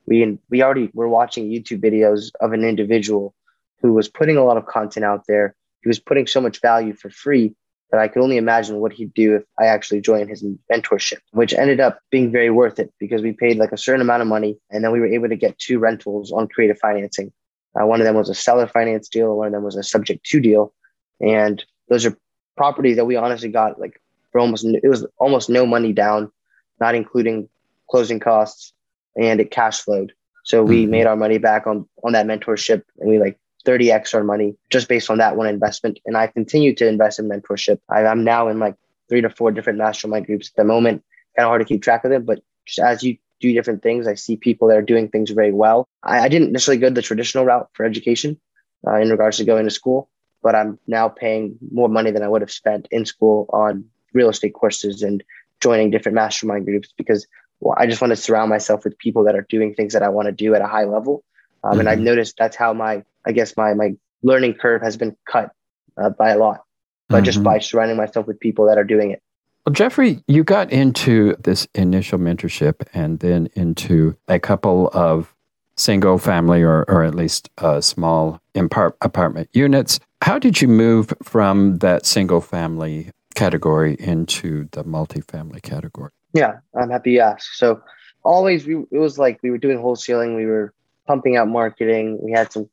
we 0.06 0.38
we 0.48 0.62
already 0.62 0.90
were 0.94 1.08
watching 1.08 1.50
YouTube 1.50 1.82
videos 1.82 2.30
of 2.40 2.52
an 2.52 2.64
individual 2.64 3.34
who 3.80 3.92
was 3.92 4.08
putting 4.08 4.36
a 4.36 4.44
lot 4.44 4.56
of 4.56 4.66
content 4.66 5.04
out 5.04 5.26
there. 5.26 5.54
He 5.82 5.88
was 5.88 5.98
putting 5.98 6.26
so 6.26 6.40
much 6.40 6.60
value 6.60 6.94
for 6.94 7.10
free 7.10 7.54
that 7.92 8.00
I 8.00 8.08
could 8.08 8.22
only 8.22 8.38
imagine 8.38 8.78
what 8.78 8.92
he'd 8.92 9.12
do 9.12 9.36
if 9.36 9.44
I 9.60 9.66
actually 9.66 10.00
joined 10.00 10.30
his 10.30 10.42
mentorship, 10.72 11.18
which 11.32 11.52
ended 11.52 11.78
up 11.78 11.98
being 12.10 12.32
very 12.32 12.48
worth 12.48 12.78
it 12.78 12.92
because 12.98 13.20
we 13.20 13.32
paid 13.32 13.58
like 13.58 13.70
a 13.70 13.76
certain 13.76 14.00
amount 14.00 14.22
of 14.22 14.28
money 14.28 14.58
and 14.70 14.82
then 14.82 14.92
we 14.92 14.98
were 15.00 15.06
able 15.06 15.28
to 15.28 15.36
get 15.36 15.58
two 15.58 15.78
rentals 15.78 16.32
on 16.32 16.48
creative 16.48 16.78
financing. 16.78 17.30
Uh, 17.78 17.86
one 17.86 18.00
of 18.00 18.06
them 18.06 18.16
was 18.16 18.30
a 18.30 18.34
seller 18.34 18.66
finance 18.66 19.08
deal, 19.10 19.36
one 19.36 19.48
of 19.48 19.52
them 19.52 19.62
was 19.62 19.76
a 19.76 19.82
subject 19.82 20.24
to 20.24 20.40
deal. 20.40 20.72
And 21.20 21.62
those 21.90 22.06
are 22.06 22.16
properties 22.56 22.96
that 22.96 23.04
we 23.04 23.16
honestly 23.16 23.50
got 23.50 23.78
like 23.78 24.00
for 24.30 24.40
almost, 24.40 24.64
it 24.64 24.88
was 24.88 25.06
almost 25.18 25.50
no 25.50 25.66
money 25.66 25.92
down, 25.92 26.32
not 26.80 26.94
including 26.94 27.50
closing 27.90 28.20
costs 28.20 28.72
and 29.16 29.38
it 29.38 29.50
cash 29.50 29.80
flowed. 29.80 30.12
So 30.44 30.64
we 30.64 30.82
mm-hmm. 30.82 30.90
made 30.90 31.06
our 31.06 31.16
money 31.16 31.36
back 31.36 31.66
on, 31.66 31.86
on 32.02 32.14
that 32.14 32.26
mentorship 32.26 32.82
and 32.98 33.10
we 33.10 33.18
like 33.18 33.38
30x 33.64 34.14
our 34.14 34.24
money 34.24 34.56
just 34.70 34.88
based 34.88 35.10
on 35.10 35.18
that 35.18 35.36
one 35.36 35.46
investment. 35.46 35.98
And 36.06 36.16
I 36.16 36.26
continue 36.26 36.74
to 36.74 36.86
invest 36.86 37.18
in 37.18 37.28
mentorship. 37.28 37.78
I, 37.88 38.02
am 38.02 38.24
now 38.24 38.48
in 38.48 38.58
like 38.58 38.76
three 39.08 39.20
to 39.20 39.30
four 39.30 39.52
different 39.52 39.78
mastermind 39.78 40.26
groups 40.26 40.48
at 40.48 40.56
the 40.56 40.64
moment. 40.64 41.04
Kind 41.36 41.46
of 41.46 41.50
hard 41.50 41.60
to 41.60 41.66
keep 41.66 41.82
track 41.82 42.04
of 42.04 42.10
them, 42.10 42.24
but 42.24 42.42
just 42.66 42.78
as 42.78 43.02
you 43.02 43.16
do 43.40 43.52
different 43.52 43.82
things, 43.82 44.06
I 44.06 44.14
see 44.14 44.36
people 44.36 44.68
that 44.68 44.76
are 44.76 44.82
doing 44.82 45.08
things 45.08 45.30
very 45.30 45.52
well. 45.52 45.88
I, 46.02 46.20
I 46.20 46.28
didn't 46.28 46.52
necessarily 46.52 46.80
go 46.80 46.90
the 46.90 47.02
traditional 47.02 47.44
route 47.44 47.68
for 47.72 47.84
education 47.84 48.38
uh, 48.86 48.96
in 48.96 49.10
regards 49.10 49.38
to 49.38 49.44
going 49.44 49.64
to 49.64 49.70
school. 49.70 50.08
but 50.42 50.54
I'm 50.54 50.78
now 50.86 51.08
paying 51.08 51.56
more 51.70 51.88
money 51.88 52.10
than 52.10 52.22
I 52.22 52.28
would 52.28 52.42
have 52.42 52.50
spent 52.50 52.88
in 52.90 53.04
school 53.06 53.48
on 53.52 53.84
real 54.12 54.28
estate 54.28 54.54
courses 54.54 55.02
and 55.02 55.22
joining 55.60 55.90
different 55.90 56.16
mastermind 56.16 56.66
groups 56.66 56.92
because 56.96 57.26
well, 57.60 57.76
I 57.78 57.86
just 57.86 58.00
want 58.00 58.10
to 58.10 58.16
surround 58.16 58.50
myself 58.50 58.84
with 58.84 58.98
people 58.98 59.24
that 59.24 59.36
are 59.36 59.46
doing 59.48 59.72
things 59.72 59.92
that 59.92 60.02
I 60.02 60.08
want 60.08 60.26
to 60.26 60.32
do 60.32 60.54
at 60.54 60.62
a 60.62 60.66
high 60.66 60.84
level. 60.84 61.24
Um, 61.64 61.72
mm-hmm. 61.72 61.80
And 61.80 61.88
I've 61.88 61.98
mm-hmm. 61.98 62.04
noticed 62.04 62.36
that's 62.38 62.56
how 62.56 62.72
my, 62.72 63.04
I 63.26 63.32
guess 63.32 63.56
my 63.56 63.74
my 63.74 63.94
learning 64.22 64.54
curve 64.54 64.82
has 64.82 64.96
been 64.96 65.16
cut 65.26 65.50
uh, 65.96 66.10
by 66.10 66.30
a 66.30 66.38
lot, 66.38 66.62
but 67.08 67.16
mm-hmm. 67.16 67.24
just 67.24 67.42
by 67.42 67.58
surrounding 67.58 67.96
myself 67.96 68.26
with 68.26 68.40
people 68.40 68.66
that 68.66 68.78
are 68.78 68.84
doing 68.84 69.10
it. 69.10 69.22
Well, 69.64 69.72
Jeffrey, 69.72 70.22
you 70.26 70.42
got 70.42 70.72
into 70.72 71.36
this 71.36 71.68
initial 71.74 72.18
mentorship 72.18 72.82
and 72.94 73.20
then 73.20 73.48
into 73.54 74.16
a 74.26 74.40
couple 74.40 74.90
of 74.92 75.34
single 75.76 76.18
family 76.18 76.62
or, 76.62 76.84
or 76.88 77.04
at 77.04 77.14
least 77.14 77.48
uh, 77.58 77.80
small 77.80 78.40
impart- 78.54 78.96
apartment 79.00 79.48
units. 79.52 80.00
How 80.22 80.38
did 80.38 80.60
you 80.60 80.68
move 80.68 81.12
from 81.22 81.78
that 81.78 82.06
single 82.06 82.40
family 82.40 83.10
category 83.34 83.96
into 83.98 84.68
the 84.72 84.84
multifamily 84.84 85.62
category? 85.62 86.10
Yeah, 86.34 86.58
I'm 86.74 86.90
happy 86.90 87.12
you 87.12 87.20
asked. 87.20 87.56
So 87.56 87.82
always 88.24 88.66
we, 88.66 88.76
it 88.90 88.98
was 88.98 89.18
like 89.18 89.38
we 89.42 89.50
were 89.50 89.58
doing 89.58 89.78
wholesaling, 89.78 90.36
we 90.36 90.46
were 90.46 90.74
pumping 91.06 91.36
out 91.36 91.48
marketing, 91.48 92.18
we 92.22 92.32
had 92.32 92.52
some 92.52 92.68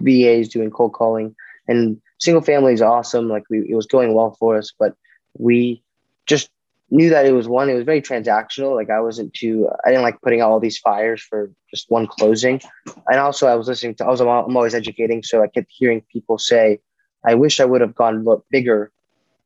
VAs 0.00 0.48
doing 0.48 0.70
cold 0.70 0.92
calling, 0.92 1.34
and 1.68 2.00
single 2.18 2.42
family 2.42 2.72
is 2.72 2.82
awesome. 2.82 3.28
Like 3.28 3.44
we, 3.50 3.66
it 3.68 3.74
was 3.74 3.86
going 3.86 4.14
well 4.14 4.36
for 4.38 4.56
us, 4.56 4.72
but 4.78 4.94
we 5.38 5.82
just 6.26 6.50
knew 6.90 7.10
that 7.10 7.26
it 7.26 7.32
was 7.32 7.48
one, 7.48 7.70
it 7.70 7.74
was 7.74 7.84
very 7.84 8.02
transactional. 8.02 8.74
Like 8.74 8.90
I 8.90 9.00
wasn't 9.00 9.32
too, 9.32 9.68
I 9.84 9.90
didn't 9.90 10.02
like 10.02 10.20
putting 10.22 10.40
out 10.40 10.50
all 10.50 10.60
these 10.60 10.78
fires 10.78 11.22
for 11.22 11.50
just 11.70 11.90
one 11.90 12.06
closing. 12.06 12.60
And 13.06 13.20
also 13.20 13.46
I 13.46 13.54
was 13.54 13.68
listening 13.68 13.94
to, 13.96 14.04
I 14.04 14.08
was, 14.08 14.20
I'm 14.20 14.28
always 14.28 14.74
educating. 14.74 15.22
So 15.22 15.42
I 15.42 15.46
kept 15.46 15.68
hearing 15.70 16.02
people 16.12 16.38
say, 16.38 16.80
I 17.24 17.34
wish 17.34 17.60
I 17.60 17.64
would 17.64 17.80
have 17.80 17.94
gone 17.94 18.26
bigger 18.50 18.90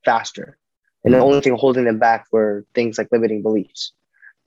faster. 0.04 0.56
And 1.04 1.12
the 1.12 1.18
only 1.18 1.42
thing 1.42 1.54
holding 1.54 1.84
them 1.84 1.98
back 1.98 2.26
were 2.32 2.64
things 2.74 2.96
like 2.96 3.08
limiting 3.12 3.42
beliefs, 3.42 3.92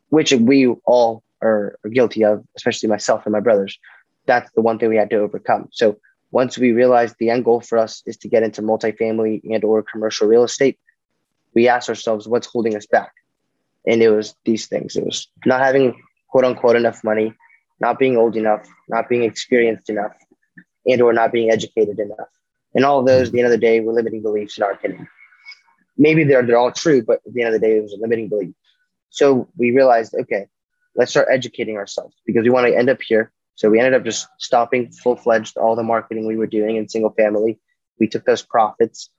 which 0.10 0.34
we 0.34 0.68
all 0.86 1.24
are, 1.42 1.78
are 1.84 1.90
guilty 1.90 2.24
of, 2.24 2.44
especially 2.56 2.90
myself 2.90 3.26
and 3.26 3.34
my 3.34 3.40
brothers. 3.40 3.78
That's 4.26 4.52
the 4.54 4.62
one 4.62 4.80
thing 4.80 4.90
we 4.90 4.98
had 4.98 5.10
to 5.12 5.18
overcome. 5.18 5.70
So 5.72 5.98
once 6.32 6.58
we 6.58 6.72
realized 6.72 7.16
the 7.20 7.30
end 7.30 7.46
goal 7.46 7.62
for 7.62 7.78
us 7.78 8.04
is 8.06 8.18
to 8.18 8.28
get 8.28 8.44
into 8.44 8.62
multifamily 8.62 9.42
and 9.54 9.64
or 9.64 9.84
commercial 9.84 10.28
real 10.28 10.44
estate, 10.44 10.80
we 11.54 11.68
asked 11.68 11.90
ourselves 11.90 12.28
what's 12.28 12.48
holding 12.48 12.76
us 12.76 12.86
back. 12.86 13.12
And 13.86 14.02
it 14.02 14.10
was 14.10 14.36
these 14.44 14.68
things. 14.68 14.96
It 14.96 15.06
was 15.06 15.28
not 15.46 15.62
having 15.62 16.02
quote 16.30 16.44
unquote 16.44 16.76
enough 16.76 17.04
money, 17.04 17.34
not 17.80 18.00
being 18.00 18.18
old 18.18 18.36
enough, 18.36 18.68
not 18.90 19.08
being 19.08 19.24
experienced 19.24 19.90
enough, 19.90 20.14
and 20.86 21.02
or 21.02 21.14
not 21.14 21.32
being 21.32 21.52
educated 21.52 22.00
enough. 22.00 22.28
And 22.76 22.84
all 22.84 23.00
of 23.00 23.06
those, 23.06 23.28
at 23.28 23.34
the 23.34 23.40
end 23.40 23.46
of 23.46 23.52
the 23.52 23.58
day, 23.58 23.80
were 23.80 23.94
limiting 23.94 24.22
beliefs 24.22 24.58
in 24.58 24.64
our 24.64 24.72
opinion 24.72 25.08
maybe 25.98 26.24
they're 26.24 26.46
they're 26.46 26.58
all 26.58 26.72
true, 26.72 27.02
but 27.02 27.22
at 27.26 27.34
the 27.34 27.42
end 27.42 27.54
of 27.54 27.60
the 27.60 27.66
day, 27.66 27.78
it 27.78 27.84
was 27.84 27.94
a 27.94 27.98
limiting 27.98 28.30
belief. 28.30 28.54
So 29.10 29.48
we 29.58 29.72
realized, 29.72 30.16
okay, 30.22 30.48
let's 30.98 31.12
start 31.12 31.28
educating 31.32 31.78
ourselves 31.78 32.16
because 32.26 32.44
we 32.44 32.50
want 32.50 32.68
to 32.68 32.76
end 32.76 32.90
up 32.90 33.02
here. 33.02 33.32
So 33.56 33.70
we 33.70 33.80
ended 33.80 33.94
up 33.94 34.04
just 34.04 34.28
stopping 34.40 34.92
full 34.92 35.16
fledged 35.16 35.58
all 35.58 35.76
the 35.76 35.84
marketing 35.84 36.28
we 36.28 36.36
were 36.36 36.48
doing 36.48 36.76
in 36.76 36.90
single 36.90 37.12
family. 37.12 37.60
We 38.00 38.08
took 38.08 38.26
those 38.26 38.42
profits, 38.42 39.10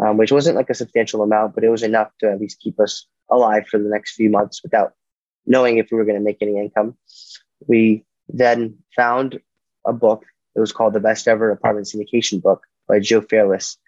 um, 0.00 0.16
which 0.18 0.32
wasn't 0.32 0.56
like 0.56 0.70
a 0.70 0.74
substantial 0.74 1.22
amount, 1.22 1.54
but 1.54 1.64
it 1.64 1.70
was 1.70 1.82
enough 1.82 2.10
to 2.20 2.30
at 2.30 2.40
least 2.40 2.60
keep 2.60 2.78
us 2.78 3.06
alive 3.30 3.66
for 3.68 3.78
the 3.78 3.88
next 3.88 4.14
few 4.14 4.30
months 4.30 4.62
without 4.62 4.92
knowing 5.46 5.78
if 5.78 5.88
we 5.90 5.96
were 5.96 6.04
going 6.04 6.18
to 6.18 6.24
make 6.24 6.38
any 6.42 6.58
income. 6.58 6.96
We 7.66 8.04
then 8.28 8.78
found 8.94 9.40
a 9.86 9.92
book. 9.92 10.24
It 10.54 10.60
was 10.60 10.72
called 10.72 10.92
The 10.92 11.00
Best 11.00 11.26
Ever 11.26 11.50
Apartment 11.50 11.86
Syndication 11.86 12.42
Book 12.42 12.64
by 12.86 13.00
Joe 13.00 13.20
Fairless. 13.20 13.78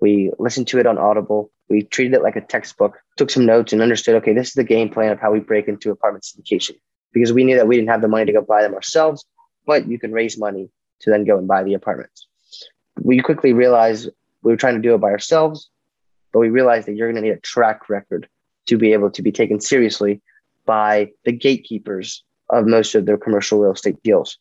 We 0.00 0.30
listened 0.38 0.68
to 0.68 0.78
it 0.78 0.86
on 0.86 0.96
Audible. 0.96 1.50
We 1.68 1.82
treated 1.82 2.14
it 2.14 2.22
like 2.22 2.36
a 2.36 2.40
textbook, 2.40 2.98
took 3.16 3.30
some 3.30 3.46
notes, 3.46 3.72
and 3.72 3.82
understood 3.82 4.16
okay, 4.16 4.32
this 4.32 4.48
is 4.48 4.54
the 4.54 4.64
game 4.64 4.90
plan 4.90 5.12
of 5.12 5.20
how 5.20 5.32
we 5.32 5.40
break 5.40 5.68
into 5.68 5.90
apartment 5.90 6.24
syndication 6.24 6.76
because 7.12 7.32
we 7.32 7.44
knew 7.44 7.56
that 7.56 7.66
we 7.66 7.76
didn't 7.76 7.90
have 7.90 8.02
the 8.02 8.08
money 8.08 8.26
to 8.26 8.32
go 8.32 8.42
buy 8.42 8.62
them 8.62 8.74
ourselves, 8.74 9.24
but 9.66 9.88
you 9.88 9.98
can 9.98 10.12
raise 10.12 10.38
money 10.38 10.70
to 11.00 11.10
then 11.10 11.24
go 11.24 11.38
and 11.38 11.48
buy 11.48 11.62
the 11.62 11.74
apartments. 11.74 12.26
We 13.00 13.20
quickly 13.20 13.52
realized 13.52 14.10
we 14.42 14.52
were 14.52 14.56
trying 14.56 14.76
to 14.76 14.82
do 14.82 14.94
it 14.94 14.98
by 14.98 15.10
ourselves, 15.10 15.70
but 16.32 16.40
we 16.40 16.50
realized 16.50 16.86
that 16.86 16.94
you're 16.94 17.10
going 17.10 17.22
to 17.22 17.28
need 17.28 17.36
a 17.36 17.40
track 17.40 17.88
record 17.88 18.28
to 18.66 18.76
be 18.76 18.92
able 18.92 19.10
to 19.10 19.22
be 19.22 19.32
taken 19.32 19.60
seriously 19.60 20.20
by 20.66 21.10
the 21.24 21.32
gatekeepers 21.32 22.22
of 22.50 22.66
most 22.66 22.94
of 22.94 23.06
their 23.06 23.16
commercial 23.16 23.60
real 23.60 23.72
estate 23.72 24.02
deals, 24.02 24.38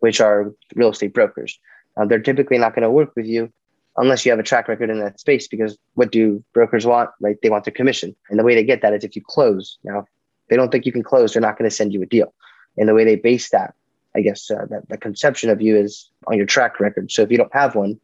which 0.00 0.20
are 0.20 0.52
real 0.74 0.90
estate 0.90 1.14
brokers. 1.14 1.58
Uh, 1.96 2.04
they're 2.04 2.20
typically 2.20 2.58
not 2.58 2.74
going 2.74 2.82
to 2.82 2.90
work 2.90 3.10
with 3.16 3.26
you 3.26 3.52
unless 3.96 4.24
you 4.24 4.32
have 4.32 4.38
a 4.38 4.44
track 4.44 4.68
record 4.68 4.90
in 4.90 5.00
that 5.00 5.20
space 5.20 5.48
because 5.48 5.76
what 5.94 6.10
do 6.10 6.42
brokers 6.54 6.86
want 6.86 7.10
right 7.20 7.36
they 7.42 7.50
want 7.50 7.64
their 7.64 7.72
commission 7.72 8.14
and 8.30 8.38
the 8.38 8.42
way 8.42 8.54
they 8.54 8.64
get 8.64 8.82
that 8.82 8.94
is 8.94 9.04
if 9.04 9.14
you 9.14 9.22
close 9.26 9.78
now 9.84 10.04
they 10.52 10.56
don't 10.56 10.70
think 10.70 10.84
you 10.84 10.92
can 10.92 11.02
close 11.02 11.32
they're 11.32 11.40
not 11.40 11.56
going 11.56 11.68
to 11.68 11.74
send 11.74 11.94
you 11.94 12.02
a 12.02 12.06
deal. 12.06 12.34
And 12.76 12.86
the 12.86 12.94
way 12.94 13.04
they 13.04 13.16
base 13.16 13.48
that 13.50 13.74
i 14.14 14.20
guess 14.20 14.50
uh, 14.50 14.66
that 14.68 14.86
the 14.90 14.98
conception 14.98 15.48
of 15.48 15.62
you 15.62 15.74
is 15.76 16.10
on 16.26 16.36
your 16.36 16.44
track 16.46 16.78
record. 16.78 17.10
So 17.10 17.22
if 17.22 17.30
you 17.30 17.38
don't 17.38 17.54
have 17.54 17.74
one 17.74 17.98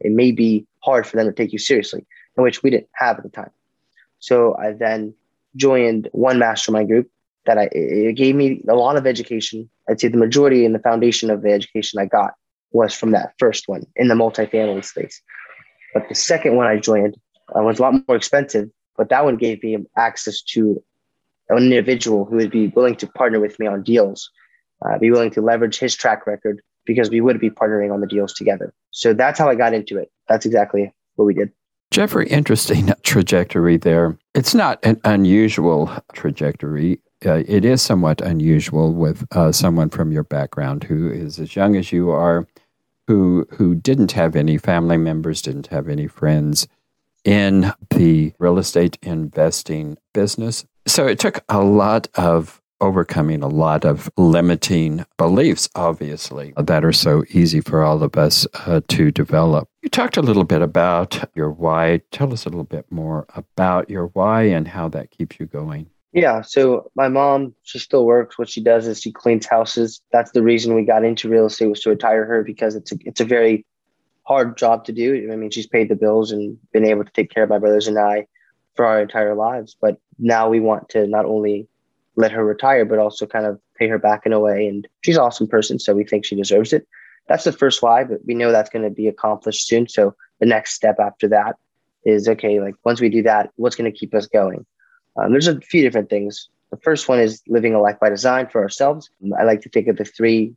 it 0.00 0.10
may 0.10 0.32
be 0.32 0.66
hard 0.80 1.06
for 1.06 1.16
them 1.16 1.26
to 1.26 1.32
take 1.32 1.52
you 1.52 1.58
seriously 1.58 2.06
in 2.36 2.42
which 2.42 2.62
we 2.62 2.70
didn't 2.70 2.88
have 2.94 3.18
at 3.18 3.22
the 3.22 3.28
time. 3.28 3.50
So 4.18 4.56
i 4.56 4.72
then 4.72 5.14
joined 5.54 6.08
one 6.12 6.38
mastermind 6.38 6.88
group 6.88 7.10
that 7.44 7.58
I, 7.58 7.68
it 7.72 8.14
gave 8.14 8.34
me 8.34 8.62
a 8.68 8.74
lot 8.74 8.96
of 8.96 9.06
education. 9.06 9.68
I'd 9.88 10.00
say 10.00 10.08
the 10.08 10.16
majority 10.16 10.64
and 10.64 10.74
the 10.74 10.78
foundation 10.78 11.28
of 11.28 11.42
the 11.42 11.52
education 11.52 11.98
i 12.00 12.06
got 12.06 12.32
was 12.70 12.94
from 12.94 13.10
that 13.10 13.34
first 13.38 13.68
one 13.68 13.84
in 13.96 14.08
the 14.08 14.14
multifamily 14.14 14.84
space. 14.84 15.20
But 15.92 16.08
the 16.08 16.14
second 16.14 16.56
one 16.56 16.66
I 16.66 16.78
joined 16.78 17.16
uh, 17.54 17.62
was 17.62 17.78
a 17.78 17.82
lot 17.82 17.94
more 18.08 18.16
expensive, 18.16 18.70
but 18.96 19.10
that 19.10 19.24
one 19.24 19.36
gave 19.36 19.62
me 19.62 19.76
access 19.96 20.40
to 20.54 20.82
an 21.56 21.64
individual 21.64 22.24
who 22.24 22.36
would 22.36 22.50
be 22.50 22.68
willing 22.68 22.96
to 22.96 23.06
partner 23.06 23.40
with 23.40 23.58
me 23.58 23.66
on 23.66 23.82
deals, 23.82 24.30
uh, 24.84 24.98
be 24.98 25.10
willing 25.10 25.30
to 25.32 25.40
leverage 25.40 25.78
his 25.78 25.94
track 25.94 26.26
record 26.26 26.60
because 26.84 27.10
we 27.10 27.20
would 27.20 27.38
be 27.38 27.50
partnering 27.50 27.92
on 27.92 28.00
the 28.00 28.06
deals 28.06 28.32
together. 28.32 28.72
So 28.90 29.14
that's 29.14 29.38
how 29.38 29.48
I 29.48 29.54
got 29.54 29.74
into 29.74 29.98
it. 29.98 30.10
That's 30.28 30.46
exactly 30.46 30.92
what 31.14 31.24
we 31.24 31.34
did. 31.34 31.52
Jeffrey, 31.90 32.28
interesting 32.28 32.92
trajectory 33.02 33.76
there. 33.76 34.18
It's 34.34 34.54
not 34.54 34.78
an 34.84 35.00
unusual 35.04 35.90
trajectory 36.14 37.00
uh, 37.24 37.42
it 37.46 37.64
is 37.64 37.82
somewhat 37.82 38.20
unusual 38.20 38.92
with 38.92 39.26
uh, 39.32 39.52
someone 39.52 39.90
from 39.90 40.12
your 40.12 40.24
background 40.24 40.84
who 40.84 41.10
is 41.10 41.38
as 41.38 41.54
young 41.54 41.76
as 41.76 41.92
you 41.92 42.10
are, 42.10 42.46
who 43.06 43.46
who 43.50 43.74
didn't 43.74 44.12
have 44.12 44.36
any 44.36 44.58
family 44.58 44.96
members, 44.96 45.42
didn't 45.42 45.68
have 45.68 45.88
any 45.88 46.06
friends 46.06 46.66
in 47.24 47.72
the 47.90 48.32
real 48.38 48.58
estate 48.58 48.98
investing 49.02 49.96
business. 50.12 50.64
So 50.86 51.06
it 51.06 51.18
took 51.18 51.44
a 51.48 51.62
lot 51.62 52.08
of 52.14 52.62
overcoming 52.82 53.42
a 53.42 53.48
lot 53.48 53.84
of 53.84 54.10
limiting 54.16 55.06
beliefs, 55.16 55.68
obviously, 55.76 56.52
that 56.56 56.84
are 56.84 56.92
so 56.92 57.24
easy 57.30 57.60
for 57.60 57.82
all 57.82 58.02
of 58.02 58.16
us 58.16 58.46
uh, 58.66 58.80
to 58.88 59.12
develop. 59.12 59.68
You 59.82 59.88
talked 59.88 60.16
a 60.16 60.22
little 60.22 60.44
bit 60.44 60.60
about 60.60 61.30
your 61.34 61.50
why. 61.50 62.02
Tell 62.10 62.32
us 62.32 62.44
a 62.44 62.48
little 62.48 62.64
bit 62.64 62.90
more 62.90 63.24
about 63.34 63.88
your 63.88 64.08
why 64.08 64.42
and 64.42 64.66
how 64.66 64.88
that 64.88 65.12
keeps 65.12 65.38
you 65.38 65.46
going. 65.46 65.88
Yeah. 66.12 66.42
So 66.42 66.90
my 66.94 67.08
mom, 67.08 67.54
she 67.62 67.78
still 67.78 68.04
works. 68.04 68.36
What 68.36 68.50
she 68.50 68.62
does 68.62 68.86
is 68.86 69.00
she 69.00 69.12
cleans 69.12 69.46
houses. 69.46 70.02
That's 70.12 70.32
the 70.32 70.42
reason 70.42 70.74
we 70.74 70.84
got 70.84 71.04
into 71.04 71.28
real 71.28 71.46
estate 71.46 71.68
was 71.68 71.80
to 71.82 71.90
retire 71.90 72.26
her 72.26 72.42
because 72.42 72.74
it's 72.74 72.92
a 72.92 72.96
it's 73.00 73.20
a 73.20 73.24
very 73.24 73.64
hard 74.24 74.58
job 74.58 74.84
to 74.86 74.92
do. 74.92 75.30
I 75.32 75.36
mean, 75.36 75.50
she's 75.50 75.66
paid 75.66 75.88
the 75.88 75.96
bills 75.96 76.30
and 76.30 76.58
been 76.72 76.84
able 76.84 77.04
to 77.04 77.12
take 77.12 77.30
care 77.30 77.44
of 77.44 77.48
my 77.48 77.58
brothers 77.58 77.88
and 77.88 77.98
I 77.98 78.26
for 78.74 78.84
our 78.86 79.00
entire 79.00 79.34
lives. 79.34 79.76
But 79.80 79.98
now 80.18 80.48
we 80.48 80.60
want 80.60 80.88
to 80.90 81.06
not 81.06 81.24
only 81.24 81.68
let 82.16 82.32
her 82.32 82.44
retire, 82.44 82.84
but 82.84 82.98
also 82.98 83.26
kind 83.26 83.46
of 83.46 83.58
pay 83.76 83.88
her 83.88 83.98
back 83.98 84.26
in 84.26 84.32
a 84.32 84.40
way. 84.40 84.66
And 84.66 84.86
she's 85.02 85.16
an 85.16 85.22
awesome 85.22 85.48
person, 85.48 85.78
so 85.78 85.94
we 85.94 86.04
think 86.04 86.24
she 86.24 86.36
deserves 86.36 86.72
it. 86.72 86.86
That's 87.28 87.44
the 87.44 87.52
first 87.52 87.82
why, 87.82 88.04
but 88.04 88.18
we 88.26 88.34
know 88.34 88.50
that's 88.50 88.70
going 88.70 88.84
to 88.84 88.90
be 88.90 89.08
accomplished 89.08 89.66
soon. 89.66 89.88
So 89.88 90.14
the 90.40 90.46
next 90.46 90.74
step 90.74 90.96
after 90.98 91.28
that 91.28 91.56
is 92.04 92.28
okay. 92.28 92.60
Like 92.60 92.74
once 92.84 93.00
we 93.00 93.08
do 93.08 93.22
that, 93.22 93.50
what's 93.56 93.76
going 93.76 93.90
to 93.90 93.96
keep 93.96 94.14
us 94.14 94.26
going? 94.26 94.66
Um, 95.16 95.30
there's 95.30 95.48
a 95.48 95.60
few 95.60 95.82
different 95.82 96.10
things. 96.10 96.48
The 96.70 96.78
first 96.78 97.08
one 97.08 97.20
is 97.20 97.42
living 97.48 97.74
a 97.74 97.80
life 97.80 97.98
by 98.00 98.08
design 98.08 98.48
for 98.48 98.62
ourselves. 98.62 99.08
I 99.38 99.44
like 99.44 99.60
to 99.62 99.68
think 99.68 99.88
of 99.88 99.96
the 99.96 100.04
three 100.04 100.54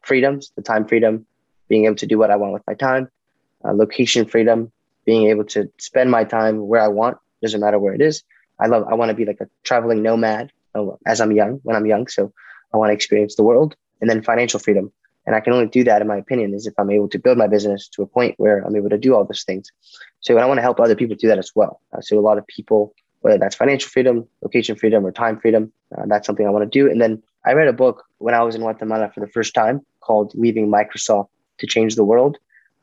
freedoms 0.00 0.52
the 0.56 0.62
time 0.62 0.86
freedom, 0.86 1.26
being 1.68 1.84
able 1.84 1.96
to 1.96 2.06
do 2.06 2.18
what 2.18 2.30
I 2.30 2.36
want 2.36 2.52
with 2.52 2.62
my 2.66 2.74
time, 2.74 3.08
uh, 3.64 3.72
location 3.72 4.24
freedom, 4.26 4.72
being 5.04 5.28
able 5.28 5.44
to 5.44 5.70
spend 5.78 6.10
my 6.10 6.24
time 6.24 6.66
where 6.66 6.80
I 6.80 6.88
want, 6.88 7.18
doesn't 7.42 7.60
matter 7.60 7.78
where 7.78 7.94
it 7.94 8.00
is. 8.00 8.22
I 8.58 8.66
love, 8.66 8.86
I 8.88 8.94
want 8.94 9.10
to 9.10 9.14
be 9.14 9.24
like 9.24 9.40
a 9.40 9.48
traveling 9.64 10.02
nomad 10.02 10.50
uh, 10.74 10.86
as 11.06 11.20
I'm 11.20 11.32
young, 11.32 11.60
when 11.62 11.76
I'm 11.76 11.86
young. 11.86 12.08
So 12.08 12.32
I 12.72 12.76
want 12.76 12.90
to 12.90 12.94
experience 12.94 13.36
the 13.36 13.42
world. 13.42 13.76
And 14.00 14.10
then 14.10 14.22
financial 14.22 14.60
freedom. 14.60 14.92
And 15.26 15.34
I 15.34 15.40
can 15.40 15.52
only 15.52 15.66
do 15.66 15.82
that, 15.84 16.02
in 16.02 16.08
my 16.08 16.18
opinion, 16.18 16.54
is 16.54 16.66
if 16.66 16.74
I'm 16.78 16.90
able 16.90 17.08
to 17.08 17.18
build 17.18 17.38
my 17.38 17.46
business 17.48 17.88
to 17.88 18.02
a 18.02 18.06
point 18.06 18.34
where 18.36 18.60
I'm 18.60 18.76
able 18.76 18.90
to 18.90 18.98
do 18.98 19.14
all 19.14 19.24
those 19.24 19.42
things. 19.42 19.72
So 20.20 20.36
I 20.38 20.44
want 20.46 20.58
to 20.58 20.62
help 20.62 20.78
other 20.78 20.94
people 20.94 21.16
do 21.16 21.28
that 21.28 21.38
as 21.38 21.50
well. 21.54 21.80
Uh, 21.92 22.00
so 22.00 22.18
a 22.18 22.20
lot 22.20 22.38
of 22.38 22.46
people 22.46 22.94
whether 23.26 23.38
that's 23.38 23.56
financial 23.56 23.90
freedom, 23.90 24.24
location 24.40 24.76
freedom, 24.76 25.04
or 25.04 25.10
time 25.10 25.40
freedom. 25.40 25.72
Uh, 25.98 26.04
that's 26.06 26.26
something 26.26 26.46
I 26.46 26.50
want 26.50 26.70
to 26.70 26.78
do. 26.78 26.88
And 26.88 27.00
then 27.00 27.24
I 27.44 27.54
read 27.54 27.66
a 27.66 27.72
book 27.72 28.04
when 28.18 28.34
I 28.34 28.42
was 28.42 28.54
in 28.54 28.60
Guatemala 28.60 29.10
for 29.12 29.18
the 29.18 29.26
first 29.26 29.52
time 29.52 29.84
called 29.98 30.32
Leaving 30.36 30.68
Microsoft 30.68 31.28
to 31.58 31.66
Change 31.66 31.96
the 31.96 32.04
World 32.04 32.38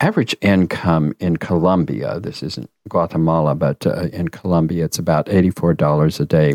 average 0.00 0.36
income 0.40 1.14
in 1.18 1.36
Colombia, 1.36 2.20
this 2.20 2.42
isn't 2.42 2.70
Guatemala, 2.88 3.54
but 3.54 3.86
uh, 3.86 4.08
in 4.12 4.28
Colombia, 4.28 4.84
it's 4.84 4.98
about 4.98 5.26
$84 5.26 6.20
a 6.20 6.24
day. 6.26 6.54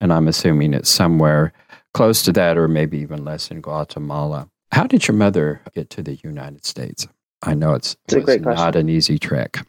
And 0.00 0.12
I'm 0.12 0.28
assuming 0.28 0.74
it's 0.74 0.90
somewhere 0.90 1.52
close 1.92 2.22
to 2.22 2.32
that 2.32 2.58
or 2.58 2.68
maybe 2.68 2.98
even 2.98 3.24
less 3.24 3.50
in 3.50 3.60
Guatemala. 3.60 4.48
How 4.72 4.84
did 4.84 5.08
your 5.08 5.16
mother 5.16 5.62
get 5.74 5.90
to 5.90 6.02
the 6.02 6.18
United 6.22 6.64
States? 6.64 7.06
I 7.46 7.54
know 7.54 7.74
it's, 7.74 7.96
it's 8.04 8.14
a 8.14 8.20
great 8.20 8.42
not 8.42 8.76
an 8.76 8.88
easy 8.88 9.18
trek. 9.18 9.66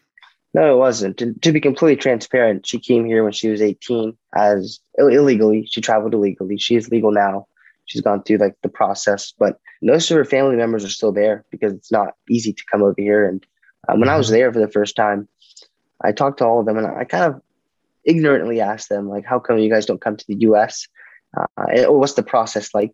No, 0.54 0.74
it 0.74 0.78
wasn't. 0.78 1.18
To, 1.18 1.34
to, 1.34 1.52
be 1.52 1.60
completely 1.60 1.96
transparent, 1.96 2.66
she 2.66 2.78
came 2.78 3.04
here 3.04 3.22
when 3.22 3.32
she 3.32 3.48
was 3.48 3.60
18 3.60 4.16
as 4.34 4.80
Ill- 4.98 5.08
illegally. 5.08 5.66
She 5.70 5.82
traveled 5.82 6.14
illegally. 6.14 6.56
She 6.56 6.76
is 6.76 6.88
legal 6.88 7.12
now. 7.12 7.46
She's 7.84 8.00
gone 8.00 8.22
through 8.22 8.38
like 8.38 8.54
the 8.62 8.70
process, 8.70 9.32
but 9.38 9.60
most 9.82 10.10
of 10.10 10.16
her 10.16 10.24
family 10.24 10.56
members 10.56 10.84
are 10.84 10.88
still 10.88 11.12
there 11.12 11.44
because 11.50 11.72
it's 11.74 11.92
not 11.92 12.14
easy 12.30 12.52
to 12.52 12.62
come 12.72 12.82
over 12.82 12.94
here. 12.96 13.28
And 13.28 13.46
um, 13.88 14.00
when 14.00 14.08
I 14.08 14.16
was 14.16 14.28
mm-hmm. 14.28 14.36
there 14.36 14.52
for 14.52 14.60
the 14.60 14.70
first 14.70 14.96
time, 14.96 15.28
I 16.02 16.12
talked 16.12 16.38
to 16.38 16.46
all 16.46 16.60
of 16.60 16.66
them 16.66 16.78
and 16.78 16.86
I 16.86 17.04
kind 17.04 17.24
of 17.24 17.42
ignorantly 18.04 18.60
asked 18.60 18.88
them 18.88 19.08
like, 19.08 19.24
"How 19.24 19.38
come 19.38 19.58
you 19.58 19.70
guys 19.70 19.86
don't 19.86 20.00
come 20.00 20.16
to 20.16 20.26
the 20.26 20.36
U.S.? 20.40 20.88
Uh, 21.36 21.92
what's 21.92 22.14
the 22.14 22.22
process 22.22 22.74
like?" 22.74 22.92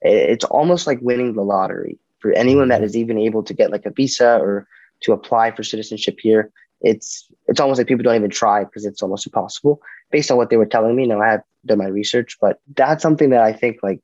It's 0.00 0.44
almost 0.44 0.86
like 0.86 0.98
winning 1.00 1.34
the 1.34 1.42
lottery 1.42 1.98
for 2.22 2.32
anyone 2.32 2.68
that 2.68 2.80
mm-hmm. 2.80 2.96
even 2.96 3.18
able 3.18 3.42
to 3.42 3.52
get 3.52 3.70
like 3.70 3.84
a 3.84 3.90
visa 3.90 4.38
or 4.38 4.66
to 5.02 5.12
apply 5.12 5.50
for 5.50 5.62
citizenship 5.62 6.18
here. 6.20 6.50
It's 6.80 7.28
it's 7.46 7.60
almost 7.60 7.78
like 7.78 7.86
people 7.86 8.02
don't 8.02 8.16
even 8.16 8.30
try 8.30 8.64
because 8.64 8.86
it's 8.86 9.02
almost 9.02 9.26
impossible 9.26 9.80
based 10.10 10.30
on 10.30 10.36
what 10.36 10.50
they 10.50 10.56
were 10.56 10.66
telling 10.66 10.96
me. 10.96 11.06
Now 11.06 11.20
I 11.20 11.30
have 11.30 11.42
done 11.66 11.78
my 11.78 11.86
research, 11.86 12.38
but 12.40 12.60
that's 12.76 13.02
something 13.02 13.30
that 13.30 13.42
I 13.42 13.52
think 13.52 13.78
like 13.82 14.00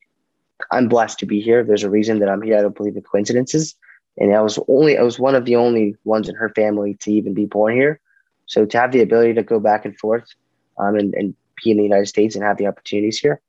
I'm 0.70 0.88
blessed 0.88 1.18
to 1.20 1.26
be 1.26 1.40
here. 1.40 1.64
There's 1.64 1.84
a 1.84 1.90
reason 1.90 2.18
that 2.18 2.28
I'm 2.28 2.42
here. 2.42 2.58
I 2.58 2.62
don't 2.62 2.76
believe 2.76 2.96
in 2.96 3.02
coincidences. 3.02 3.74
And 4.16 4.34
I 4.34 4.40
was 4.40 4.58
only 4.68 4.98
I 4.98 5.02
was 5.02 5.18
one 5.18 5.34
of 5.34 5.44
the 5.44 5.56
only 5.56 5.96
ones 6.04 6.28
in 6.28 6.34
her 6.34 6.50
family 6.50 6.94
to 7.00 7.12
even 7.12 7.34
be 7.34 7.46
born 7.46 7.74
here. 7.74 8.00
So 8.46 8.64
to 8.64 8.78
have 8.78 8.92
the 8.92 9.02
ability 9.02 9.34
to 9.34 9.42
go 9.42 9.60
back 9.60 9.84
and 9.84 9.96
forth 9.98 10.24
um, 10.78 10.96
and, 10.96 11.14
and 11.14 11.34
be 11.62 11.70
in 11.70 11.76
the 11.76 11.82
United 11.84 12.06
States 12.06 12.34
and 12.34 12.44
have 12.44 12.56
the 12.56 12.66
opportunities 12.66 13.18
here, 13.18 13.40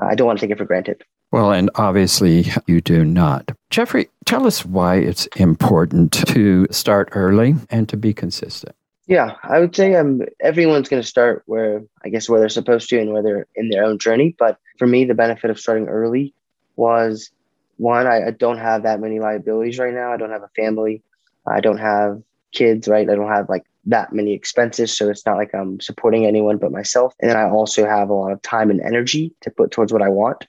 uh, 0.00 0.06
I 0.06 0.14
don't 0.14 0.26
want 0.26 0.38
to 0.38 0.46
take 0.46 0.52
it 0.52 0.58
for 0.58 0.64
granted. 0.64 1.02
Well, 1.32 1.50
and 1.50 1.70
obviously 1.76 2.46
you 2.66 2.80
do 2.82 3.04
not. 3.04 3.50
Jeffrey, 3.70 4.08
tell 4.26 4.46
us 4.46 4.64
why 4.64 4.96
it's 4.96 5.26
important 5.36 6.12
to 6.28 6.66
start 6.70 7.08
early 7.12 7.54
and 7.70 7.88
to 7.88 7.96
be 7.96 8.12
consistent. 8.12 8.76
Yeah, 9.06 9.34
I 9.42 9.58
would 9.58 9.74
say 9.74 9.94
um, 9.94 10.22
everyone's 10.40 10.88
going 10.88 11.02
to 11.02 11.08
start 11.08 11.42
where 11.46 11.82
I 12.04 12.10
guess 12.10 12.28
where 12.28 12.38
they're 12.38 12.48
supposed 12.48 12.88
to 12.90 13.00
and 13.00 13.12
where 13.12 13.22
they're 13.22 13.46
in 13.56 13.70
their 13.70 13.84
own 13.84 13.98
journey. 13.98 14.36
But 14.38 14.58
for 14.78 14.86
me, 14.86 15.04
the 15.04 15.14
benefit 15.14 15.50
of 15.50 15.58
starting 15.58 15.88
early 15.88 16.34
was 16.76 17.30
one, 17.78 18.06
I, 18.06 18.28
I 18.28 18.30
don't 18.30 18.58
have 18.58 18.84
that 18.84 19.00
many 19.00 19.18
liabilities 19.18 19.78
right 19.78 19.92
now. 19.92 20.12
I 20.12 20.18
don't 20.18 20.30
have 20.30 20.42
a 20.42 20.50
family. 20.54 21.02
I 21.46 21.60
don't 21.60 21.78
have 21.78 22.22
kids, 22.52 22.86
right? 22.86 23.08
I 23.08 23.14
don't 23.14 23.28
have 23.28 23.48
like 23.48 23.64
that 23.86 24.12
many 24.12 24.34
expenses. 24.34 24.96
So 24.96 25.08
it's 25.08 25.26
not 25.26 25.36
like 25.36 25.54
I'm 25.54 25.80
supporting 25.80 26.26
anyone 26.26 26.58
but 26.58 26.70
myself. 26.70 27.14
And 27.20 27.30
then 27.30 27.36
I 27.36 27.48
also 27.48 27.86
have 27.86 28.10
a 28.10 28.14
lot 28.14 28.32
of 28.32 28.40
time 28.42 28.70
and 28.70 28.80
energy 28.80 29.34
to 29.40 29.50
put 29.50 29.70
towards 29.72 29.92
what 29.92 30.02
I 30.02 30.08
want. 30.08 30.46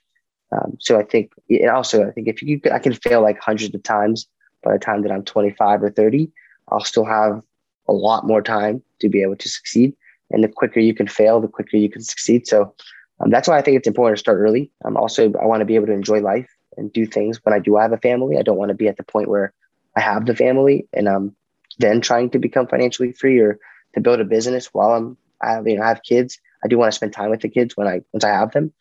Um, 0.54 0.76
so 0.78 0.98
I 0.98 1.02
think, 1.02 1.32
also 1.72 2.06
I 2.06 2.10
think 2.12 2.28
if 2.28 2.42
you, 2.42 2.60
I 2.72 2.78
can 2.78 2.94
fail 2.94 3.22
like 3.22 3.40
hundreds 3.40 3.74
of 3.74 3.82
times 3.82 4.26
by 4.62 4.72
the 4.72 4.78
time 4.78 5.02
that 5.02 5.12
I'm 5.12 5.24
25 5.24 5.82
or 5.82 5.90
30, 5.90 6.30
I'll 6.70 6.84
still 6.84 7.04
have 7.04 7.42
a 7.88 7.92
lot 7.92 8.26
more 8.26 8.42
time 8.42 8.82
to 9.00 9.08
be 9.08 9.22
able 9.22 9.36
to 9.36 9.48
succeed. 9.48 9.94
And 10.30 10.42
the 10.42 10.48
quicker 10.48 10.80
you 10.80 10.94
can 10.94 11.06
fail, 11.06 11.40
the 11.40 11.48
quicker 11.48 11.76
you 11.76 11.90
can 11.90 12.02
succeed. 12.02 12.46
So 12.46 12.74
um, 13.20 13.30
that's 13.30 13.48
why 13.48 13.58
I 13.58 13.62
think 13.62 13.76
it's 13.76 13.88
important 13.88 14.16
to 14.16 14.20
start 14.20 14.38
early. 14.38 14.70
Um, 14.84 14.96
also, 14.96 15.32
I 15.40 15.44
want 15.46 15.60
to 15.60 15.66
be 15.66 15.74
able 15.74 15.86
to 15.86 15.92
enjoy 15.92 16.20
life 16.20 16.48
and 16.76 16.92
do 16.92 17.06
things 17.06 17.38
when 17.44 17.54
I 17.54 17.58
do 17.58 17.76
have 17.76 17.92
a 17.92 17.98
family. 17.98 18.38
I 18.38 18.42
don't 18.42 18.56
want 18.56 18.70
to 18.70 18.74
be 18.74 18.88
at 18.88 18.96
the 18.96 19.04
point 19.04 19.28
where 19.28 19.52
I 19.96 20.00
have 20.00 20.26
the 20.26 20.34
family 20.34 20.88
and 20.92 21.08
I'm 21.08 21.36
then 21.78 22.00
trying 22.00 22.30
to 22.30 22.38
become 22.38 22.66
financially 22.66 23.12
free 23.12 23.38
or 23.38 23.58
to 23.94 24.00
build 24.00 24.20
a 24.20 24.24
business 24.24 24.68
while 24.72 24.92
I'm 24.92 25.16
I 25.40 25.60
you 25.60 25.76
know, 25.76 25.82
I 25.82 25.88
have 25.88 26.02
kids. 26.02 26.38
I 26.64 26.68
do 26.68 26.78
want 26.78 26.90
to 26.90 26.96
spend 26.96 27.12
time 27.12 27.30
with 27.30 27.40
the 27.40 27.48
kids 27.48 27.76
when 27.76 27.86
I 27.86 28.00
once 28.12 28.24
I 28.24 28.30
have 28.30 28.52
them. 28.52 28.72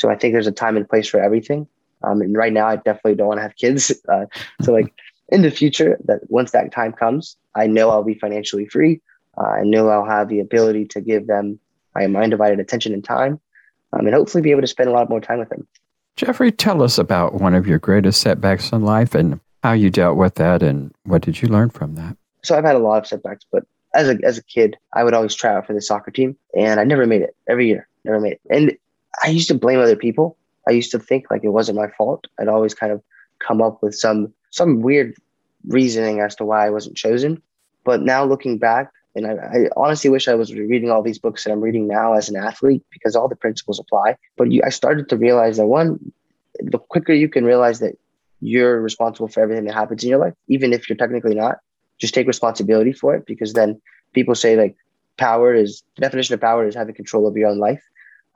So 0.00 0.08
I 0.08 0.16
think 0.16 0.32
there's 0.32 0.46
a 0.46 0.52
time 0.52 0.78
and 0.78 0.88
place 0.88 1.06
for 1.06 1.20
everything. 1.20 1.68
Um, 2.02 2.22
and 2.22 2.34
right 2.34 2.54
now, 2.54 2.66
I 2.66 2.76
definitely 2.76 3.16
don't 3.16 3.26
want 3.26 3.36
to 3.36 3.42
have 3.42 3.56
kids. 3.56 3.92
Uh, 4.08 4.24
so 4.62 4.72
like 4.72 4.92
in 5.28 5.42
the 5.42 5.50
future, 5.50 5.98
that 6.06 6.20
once 6.28 6.52
that 6.52 6.72
time 6.72 6.92
comes, 6.92 7.36
I 7.54 7.66
know 7.66 7.90
I'll 7.90 8.02
be 8.02 8.14
financially 8.14 8.66
free. 8.66 9.02
Uh, 9.36 9.46
I 9.46 9.62
know 9.62 9.90
I'll 9.90 10.06
have 10.06 10.28
the 10.28 10.40
ability 10.40 10.86
to 10.86 11.02
give 11.02 11.26
them 11.26 11.60
my 11.94 12.06
undivided 12.06 12.58
attention 12.60 12.94
and 12.94 13.04
time 13.04 13.38
um, 13.92 14.06
and 14.06 14.14
hopefully 14.14 14.40
be 14.40 14.50
able 14.50 14.62
to 14.62 14.66
spend 14.66 14.88
a 14.88 14.92
lot 14.92 15.10
more 15.10 15.20
time 15.20 15.38
with 15.38 15.50
them. 15.50 15.68
Jeffrey, 16.16 16.50
tell 16.50 16.82
us 16.82 16.96
about 16.96 17.34
one 17.34 17.54
of 17.54 17.66
your 17.66 17.78
greatest 17.78 18.22
setbacks 18.22 18.72
in 18.72 18.82
life 18.82 19.14
and 19.14 19.38
how 19.62 19.72
you 19.72 19.90
dealt 19.90 20.16
with 20.16 20.36
that 20.36 20.62
and 20.62 20.94
what 21.04 21.20
did 21.20 21.42
you 21.42 21.48
learn 21.48 21.68
from 21.68 21.94
that? 21.96 22.16
So 22.42 22.56
I've 22.56 22.64
had 22.64 22.74
a 22.74 22.80
lot 22.80 22.98
of 22.98 23.06
setbacks, 23.06 23.44
but 23.52 23.64
as 23.94 24.08
a, 24.08 24.18
as 24.24 24.38
a 24.38 24.42
kid, 24.44 24.78
I 24.94 25.04
would 25.04 25.12
always 25.12 25.34
try 25.34 25.54
out 25.54 25.66
for 25.66 25.74
the 25.74 25.82
soccer 25.82 26.10
team 26.10 26.38
and 26.56 26.80
I 26.80 26.84
never 26.84 27.06
made 27.06 27.20
it 27.20 27.36
every 27.48 27.68
year, 27.68 27.86
never 28.04 28.18
made 28.18 28.32
it. 28.32 28.40
And 28.50 28.76
I 29.22 29.28
used 29.28 29.48
to 29.48 29.54
blame 29.54 29.80
other 29.80 29.96
people. 29.96 30.36
I 30.68 30.72
used 30.72 30.90
to 30.92 30.98
think 30.98 31.30
like 31.30 31.44
it 31.44 31.48
wasn't 31.48 31.78
my 31.78 31.88
fault. 31.88 32.26
I'd 32.38 32.48
always 32.48 32.74
kind 32.74 32.92
of 32.92 33.02
come 33.38 33.62
up 33.62 33.82
with 33.82 33.94
some, 33.94 34.32
some 34.50 34.80
weird 34.80 35.14
reasoning 35.66 36.20
as 36.20 36.34
to 36.36 36.44
why 36.44 36.66
I 36.66 36.70
wasn't 36.70 36.96
chosen. 36.96 37.42
But 37.84 38.02
now 38.02 38.24
looking 38.24 38.58
back, 38.58 38.92
and 39.16 39.26
I, 39.26 39.32
I, 39.32 39.68
honestly 39.76 40.10
wish 40.10 40.28
I 40.28 40.34
was 40.34 40.54
reading 40.54 40.90
all 40.90 41.02
these 41.02 41.18
books 41.18 41.44
that 41.44 41.52
I'm 41.52 41.60
reading 41.60 41.88
now 41.88 42.12
as 42.12 42.28
an 42.28 42.36
athlete 42.36 42.84
because 42.90 43.16
all 43.16 43.28
the 43.28 43.36
principles 43.36 43.80
apply. 43.80 44.16
But 44.36 44.52
you, 44.52 44.62
I 44.64 44.68
started 44.68 45.08
to 45.08 45.16
realize 45.16 45.56
that 45.56 45.66
one, 45.66 46.12
the 46.60 46.78
quicker 46.78 47.12
you 47.12 47.28
can 47.28 47.44
realize 47.44 47.80
that 47.80 47.96
you're 48.40 48.80
responsible 48.80 49.28
for 49.28 49.40
everything 49.40 49.64
that 49.64 49.74
happens 49.74 50.02
in 50.04 50.10
your 50.10 50.18
life, 50.18 50.34
even 50.48 50.72
if 50.72 50.88
you're 50.88 50.96
technically 50.96 51.34
not, 51.34 51.58
just 51.98 52.14
take 52.14 52.26
responsibility 52.26 52.92
for 52.92 53.14
it 53.14 53.26
because 53.26 53.52
then 53.52 53.80
people 54.12 54.34
say 54.34 54.56
like 54.56 54.76
power 55.16 55.54
is 55.54 55.82
the 55.96 56.02
definition 56.02 56.34
of 56.34 56.40
power 56.40 56.66
is 56.66 56.74
having 56.74 56.94
control 56.94 57.26
of 57.26 57.36
your 57.36 57.48
own 57.48 57.58
life. 57.58 57.82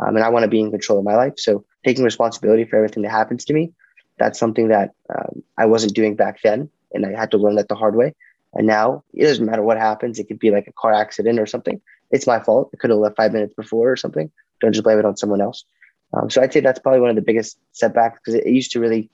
Um, 0.01 0.17
and 0.17 0.25
I 0.25 0.29
want 0.29 0.45
to 0.45 0.49
be 0.49 0.61
in 0.61 0.71
control 0.71 0.99
of 0.99 1.05
my 1.05 1.17
life. 1.17 1.35
So 1.37 1.65
taking 1.85 2.05
responsibility 2.05 2.65
for 2.65 2.77
everything 2.77 3.03
that 3.03 3.11
happens 3.11 3.45
to 3.47 3.53
me, 3.53 3.73
that's 4.19 4.39
something 4.39 4.69
that 4.69 4.91
um, 5.15 5.43
I 5.59 5.67
wasn't 5.67 5.95
doing 5.95 6.17
back 6.17 6.41
then. 6.43 6.71
And 6.93 7.05
I 7.07 7.19
had 7.19 7.31
to 7.33 7.39
learn 7.39 7.57
that 7.57 7.69
the 7.69 7.75
hard 7.75 7.97
way. 7.97 8.15
And 8.55 8.67
now 8.67 9.03
it 9.13 9.25
doesn't 9.25 9.45
matter 9.45 9.63
what 9.63 9.79
happens. 9.79 10.19
It 10.19 10.29
could 10.29 10.39
be 10.39 10.51
like 10.51 10.69
a 10.69 10.73
car 10.73 10.93
accident 10.93 11.41
or 11.41 11.47
something. 11.47 11.81
It's 12.11 12.27
my 12.27 12.41
fault. 12.41 12.71
I 12.73 12.77
could 12.77 12.91
have 12.91 12.99
left 12.99 13.17
five 13.17 13.33
minutes 13.33 13.55
before 13.55 13.91
or 13.91 13.97
something. 13.97 14.31
Don't 14.61 14.73
just 14.73 14.85
blame 14.85 14.99
it 14.99 15.05
on 15.05 15.17
someone 15.17 15.41
else. 15.41 15.65
Um, 16.13 16.31
so 16.31 16.41
I'd 16.41 16.53
say 16.53 16.61
that's 16.61 16.79
probably 16.79 17.01
one 17.01 17.11
of 17.11 17.17
the 17.17 17.23
biggest 17.23 17.59
setbacks 17.73 18.21
because 18.21 18.35
it, 18.35 18.47
it, 18.47 18.53
used 18.53 18.73
to 18.73 18.81
really 18.81 19.11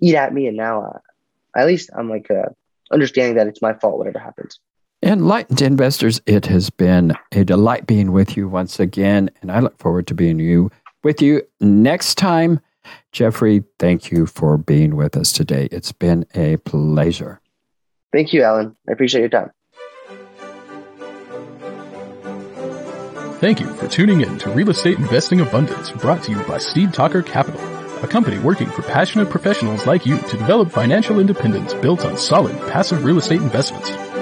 eat 0.00 0.14
at 0.14 0.32
me. 0.32 0.46
And 0.46 0.56
now 0.56 0.82
uh, 0.82 0.98
at 1.54 1.66
least 1.66 1.90
I'm 1.94 2.08
like 2.08 2.30
uh, 2.30 2.48
understanding 2.90 3.36
that 3.36 3.46
it's 3.46 3.60
my 3.60 3.74
fault, 3.74 3.98
whatever 3.98 4.18
happens. 4.18 4.58
Enlightened 5.02 5.62
investors, 5.62 6.20
it 6.26 6.44
has 6.46 6.68
been 6.68 7.14
a 7.32 7.42
delight 7.42 7.86
being 7.86 8.12
with 8.12 8.36
you 8.36 8.46
once 8.48 8.78
again. 8.78 9.30
And 9.40 9.50
I 9.50 9.60
look 9.60 9.78
forward 9.78 10.06
to 10.08 10.14
being 10.14 10.38
you 10.38 10.70
with 11.02 11.22
you 11.22 11.42
next 11.58 12.16
time. 12.16 12.60
Jeffrey, 13.10 13.64
thank 13.78 14.10
you 14.10 14.26
for 14.26 14.58
being 14.58 14.96
with 14.96 15.16
us 15.16 15.32
today. 15.32 15.68
It's 15.72 15.92
been 15.92 16.26
a 16.34 16.58
pleasure. 16.58 17.40
Thank 18.12 18.34
you, 18.34 18.42
Alan. 18.42 18.76
I 18.88 18.92
appreciate 18.92 19.20
your 19.20 19.30
time. 19.30 19.50
Thank 23.38 23.60
you 23.60 23.72
for 23.76 23.88
tuning 23.88 24.20
in 24.20 24.38
to 24.40 24.50
Real 24.50 24.68
Estate 24.68 24.98
Investing 24.98 25.40
Abundance, 25.40 25.90
brought 25.92 26.22
to 26.24 26.32
you 26.32 26.42
by 26.42 26.58
Steed 26.58 26.92
Talker 26.92 27.22
Capital, 27.22 27.60
a 28.04 28.06
company 28.06 28.38
working 28.40 28.68
for 28.68 28.82
passionate 28.82 29.30
professionals 29.30 29.86
like 29.86 30.04
you 30.04 30.18
to 30.18 30.36
develop 30.36 30.70
financial 30.70 31.18
independence 31.18 31.72
built 31.72 32.04
on 32.04 32.18
solid 32.18 32.54
passive 32.70 33.02
real 33.02 33.16
estate 33.16 33.40
investments. 33.40 33.90